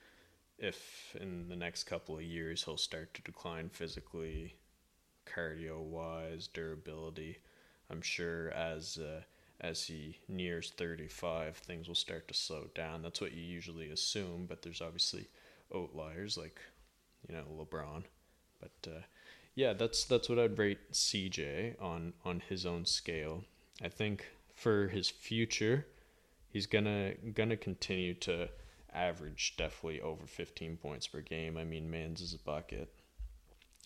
if 0.58 1.16
in 1.22 1.48
the 1.48 1.56
next 1.56 1.84
couple 1.84 2.18
of 2.18 2.24
years 2.24 2.64
he'll 2.64 2.76
start 2.76 3.14
to 3.14 3.22
decline 3.22 3.70
physically, 3.70 4.56
cardio 5.28 5.80
wise, 5.80 6.48
durability, 6.48 7.38
I'm 7.92 8.02
sure 8.02 8.50
as 8.50 8.98
uh, 8.98 9.22
as 9.62 9.84
he 9.84 10.20
nears 10.28 10.72
35, 10.78 11.58
things 11.58 11.88
will 11.88 11.96
start 11.96 12.28
to 12.28 12.34
slow 12.34 12.68
down. 12.74 13.02
That's 13.02 13.22
what 13.22 13.34
you 13.34 13.42
usually 13.42 13.90
assume, 13.90 14.46
but 14.48 14.62
there's 14.62 14.82
obviously 14.82 15.28
outliers 15.76 16.38
like, 16.38 16.60
you 17.28 17.36
know, 17.36 17.44
LeBron. 17.58 18.04
But 18.60 18.90
uh, 18.90 19.02
yeah, 19.56 19.74
that's 19.74 20.06
that's 20.06 20.30
what 20.30 20.40
I'd 20.40 20.58
rate 20.58 20.92
CJ 20.92 21.82
on 21.82 22.14
on 22.24 22.42
his 22.48 22.66
own 22.66 22.86
scale. 22.86 23.44
I 23.82 23.90
think 23.90 24.26
for 24.56 24.88
his 24.88 25.10
future, 25.10 25.88
he's 26.50 26.66
gonna 26.66 27.14
gonna 27.34 27.58
continue 27.58 28.14
to 28.16 28.50
average 28.94 29.56
definitely 29.58 30.02
over 30.02 30.26
15 30.26 30.78
points 30.78 31.08
per 31.08 31.22
game. 31.22 31.58
I 31.58 31.64
mean, 31.64 31.92
man's 31.92 32.22
is 32.22 32.34
a 32.34 32.40
bucket. 32.40 32.94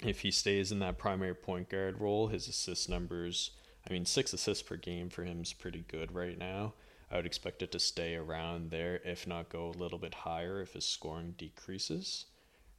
If 0.02 0.22
he 0.22 0.32
stays 0.32 0.72
in 0.72 0.80
that 0.80 0.98
primary 0.98 1.36
point 1.36 1.70
guard 1.70 2.00
role, 2.00 2.28
his 2.28 2.48
assist 2.48 2.90
numbers 2.90 3.52
I 3.88 3.94
mean, 3.94 4.06
six 4.06 4.34
assists 4.34 4.64
per 4.64 4.78
game 4.78 5.10
for 5.10 5.24
him 5.24 5.42
is 5.42 5.54
pretty 5.54 5.84
good 5.88 6.14
right 6.14 6.38
now. 6.38 6.74
I 7.12 7.18
would 7.18 7.26
expect 7.26 7.62
it 7.62 7.72
to 7.74 7.80
stay 7.80 8.16
around 8.16 8.72
there, 8.72 9.00
if 9.04 9.28
not 9.28 9.50
go 9.50 9.68
a 9.68 9.78
little 9.78 10.00
bit 10.00 10.14
higher 10.14 10.62
if 10.62 10.74
his 10.74 10.86
scoring 10.86 11.36
decreases. 11.38 12.26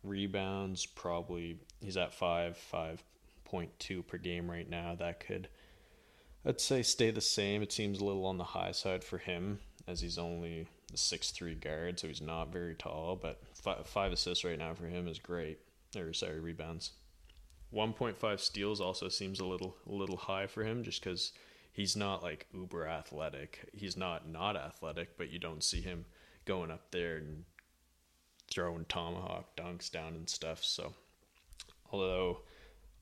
Rebounds, 0.03 0.87
probably, 0.87 1.59
he's 1.81 1.97
at 1.97 2.13
5, 2.13 2.59
5.2 3.49 4.07
per 4.07 4.19
game 4.19 4.51
right 4.51 4.69
now. 4.69 4.95
That 4.95 5.21
could, 5.21 5.49
I'd 6.45 6.61
say, 6.61 6.83
stay 6.83 7.11
the 7.11 7.21
same. 7.21 7.63
It 7.63 7.73
seems 7.73 8.01
a 8.01 8.05
little 8.05 8.27
on 8.27 8.39
the 8.39 8.45
high 8.45 8.73
side 8.73 9.05
for 9.05 9.19
him, 9.19 9.61
as 9.87 10.01
he's 10.01 10.19
only 10.19 10.67
a 10.93 10.97
six-three 10.97 11.55
guard, 11.55 12.01
so 12.01 12.09
he's 12.09 12.21
not 12.21 12.53
very 12.53 12.75
tall, 12.75 13.17
but 13.17 13.41
five, 13.55 13.87
five 13.87 14.13
assists 14.13 14.45
right 14.45 14.59
now 14.59 14.75
for 14.75 14.87
him 14.87 15.07
is 15.07 15.19
great. 15.19 15.59
Or, 15.97 16.13
sorry, 16.13 16.41
rebounds. 16.41 16.91
1.5 17.75 18.41
steals 18.41 18.81
also 18.81 19.09
seems 19.09 19.41
a 19.41 19.45
little 19.45 19.77
a 19.89 19.93
little 19.93 20.17
high 20.17 20.47
for 20.47 20.63
him 20.63 20.85
just 20.85 21.03
because 21.03 21.33
he's 21.73 21.97
not 21.97 22.23
like 22.23 22.47
uber 22.55 22.87
athletic. 22.87 23.69
He's 23.73 23.97
not 23.97 24.29
not 24.29 24.57
athletic, 24.57 25.19
but 25.19 25.31
you 25.31 25.39
don't 25.39 25.65
see 25.65 25.81
him 25.81 26.05
going 26.45 26.71
up 26.71 26.91
there 26.91 27.17
and 27.17 27.45
throwing 28.51 28.85
tomahawk 28.85 29.57
dunks 29.57 29.91
down 29.91 30.15
and 30.15 30.29
stuff. 30.29 30.63
So, 30.63 30.95
although 31.91 32.41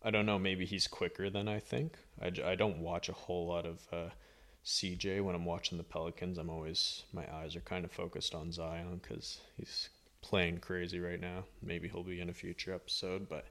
I 0.03 0.11
don't 0.11 0.27
know, 0.27 0.39
maybe 0.39 0.65
he's 0.65 0.87
quicker 0.89 1.31
than 1.31 1.49
I 1.49 1.61
think. 1.61 1.97
I, 2.21 2.33
I 2.45 2.55
don't 2.55 2.79
watch 2.79 3.09
a 3.09 3.13
whole 3.15 3.47
lot 3.47 3.67
of 3.67 3.87
uh, 3.93 4.11
CJ 4.65 5.23
when 5.23 5.35
I'm 5.35 5.45
watching 5.45 5.79
the 5.79 5.85
Pelicans. 5.85 6.39
I'm 6.39 6.51
always 6.51 7.03
my 7.13 7.25
eyes 7.33 7.55
are 7.57 7.61
kind 7.61 7.85
of 7.85 7.93
focused 7.93 8.35
on 8.35 8.53
Zion 8.53 9.01
because 9.03 9.39
he's 9.57 9.91
playing 10.23 10.59
crazy 10.59 10.99
right 10.99 11.21
now. 11.21 11.45
Maybe 11.63 11.89
he'll 11.89 12.03
be 12.03 12.21
in 12.21 12.31
a 12.31 12.35
future 12.35 12.73
episode, 12.73 13.29
but 13.29 13.47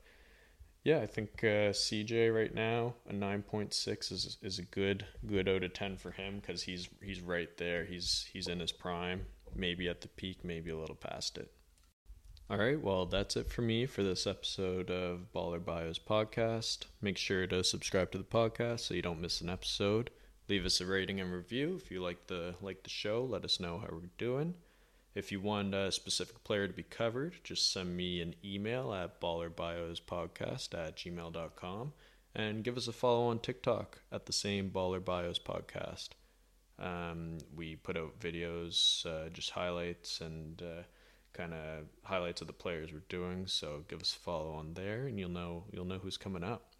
yeah, 0.84 1.00
I 1.00 1.06
think 1.06 1.44
uh, 1.44 1.70
CJ 1.74 2.34
right 2.34 2.54
now 2.54 2.96
a 3.08 3.13
nine 3.13 3.44
point 3.44 3.74
six 3.74 4.12
is 4.12 4.38
is 4.41 4.58
a 4.58 4.63
good 4.63 5.06
good 5.26 5.48
out 5.48 5.63
of 5.63 5.74
ten 5.74 5.98
for 5.98 6.12
him 6.12 6.39
because 6.39 6.63
he's 6.63 6.89
he's 7.04 7.22
right 7.22 7.56
there. 7.58 7.86
He's 7.86 8.28
he's 8.34 8.48
in 8.48 8.60
his 8.60 8.72
prime, 8.72 9.26
maybe 9.56 9.88
at 9.88 10.02
the 10.02 10.08
peak, 10.08 10.44
maybe 10.44 10.72
a 10.72 10.78
little 10.78 10.96
past 10.96 11.38
it. 11.38 11.52
All 12.50 12.58
right, 12.58 12.82
well 12.82 13.06
that's 13.06 13.38
it 13.38 13.52
for 13.52 13.62
me 13.62 13.86
for 13.86 14.02
this 14.02 14.26
episode 14.26 14.89
of 14.89 15.32
Baller 15.34 15.63
Bios 15.63 16.00
podcast. 16.00 16.86
Make 17.00 17.17
sure 17.17 17.46
to 17.48 17.63
subscribe 17.63 18.12
to 18.12 18.17
the 18.17 18.24
podcast 18.24 18.82
so 18.82 18.96
you 18.96 19.04
don't 19.04 19.22
miss 19.22 19.39
an 19.39 19.50
episode. 19.50 20.10
Leave 20.50 20.65
us 20.65 20.82
a 20.82 20.86
rating 20.86 21.22
and 21.22 21.32
review 21.32 21.80
if 21.82 21.91
you 21.91 22.02
like 22.02 22.26
the 22.26 22.56
like 22.60 22.82
the 22.84 22.89
show. 22.89 23.24
Let 23.24 23.46
us 23.46 23.60
know 23.60 23.78
how 23.78 23.88
we're 23.91 24.10
doing. 24.17 24.56
If 25.13 25.32
you 25.32 25.41
want 25.41 25.76
a 25.76 25.91
specific 25.91 26.43
player 26.43 26.67
to 26.67 26.74
be 26.74 26.84
covered, 26.84 27.36
just 27.43 27.71
send 27.71 27.95
me 27.95 28.21
an 28.21 28.36
email 28.45 28.93
at 28.93 29.19
ballerbiospodcast 29.19 30.74
at 30.74 30.95
gmail.com 30.95 31.93
and 32.34 32.63
give 32.63 32.78
us 32.78 32.88
a 32.88 32.93
follow 32.93 33.28
on 33.28 33.39
TikTok 33.39 34.00
at 34.12 34.26
the 34.26 34.34
same 34.34 34.69
Baller 34.69 35.04
Bios 35.04 35.39
podcast. 35.39 36.10
Um, 36.80 37.39
we 37.56 37.76
put 37.76 37.97
out 37.97 38.19
videos, 38.19 39.06
uh, 39.06 39.30
just 39.30 39.52
highlights 39.52 40.21
and 40.21 40.62
uh, 40.62 40.84
kind 41.34 41.54
of 41.54 41.86
highlights 42.04 42.41
of 42.41 42.47
the 42.47 42.54
players 42.54 42.91
we're 42.91 43.04
doing. 43.10 43.47
So 43.47 43.84
give 43.88 44.02
us 44.02 44.15
a 44.15 44.19
follow 44.19 44.54
on 44.54 44.74
there, 44.74 45.08
and 45.08 45.19
you'll 45.19 45.30
know 45.30 45.65
you'll 45.71 45.86
know 45.86 46.00
who's 46.00 46.17
coming 46.17 46.43
up. 46.43 46.71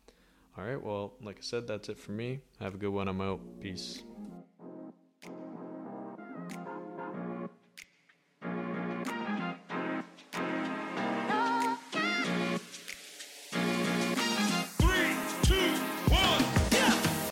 All 0.58 0.64
right. 0.64 0.82
Well, 0.82 1.14
like 1.22 1.38
I 1.38 1.42
said, 1.42 1.68
that's 1.68 1.90
it 1.90 2.00
for 2.00 2.12
me. 2.12 2.40
Have 2.60 2.76
a 2.76 2.78
good 2.78 2.90
one. 2.90 3.08
I'm 3.08 3.22
out. 3.22 3.40
Peace. 3.62 4.04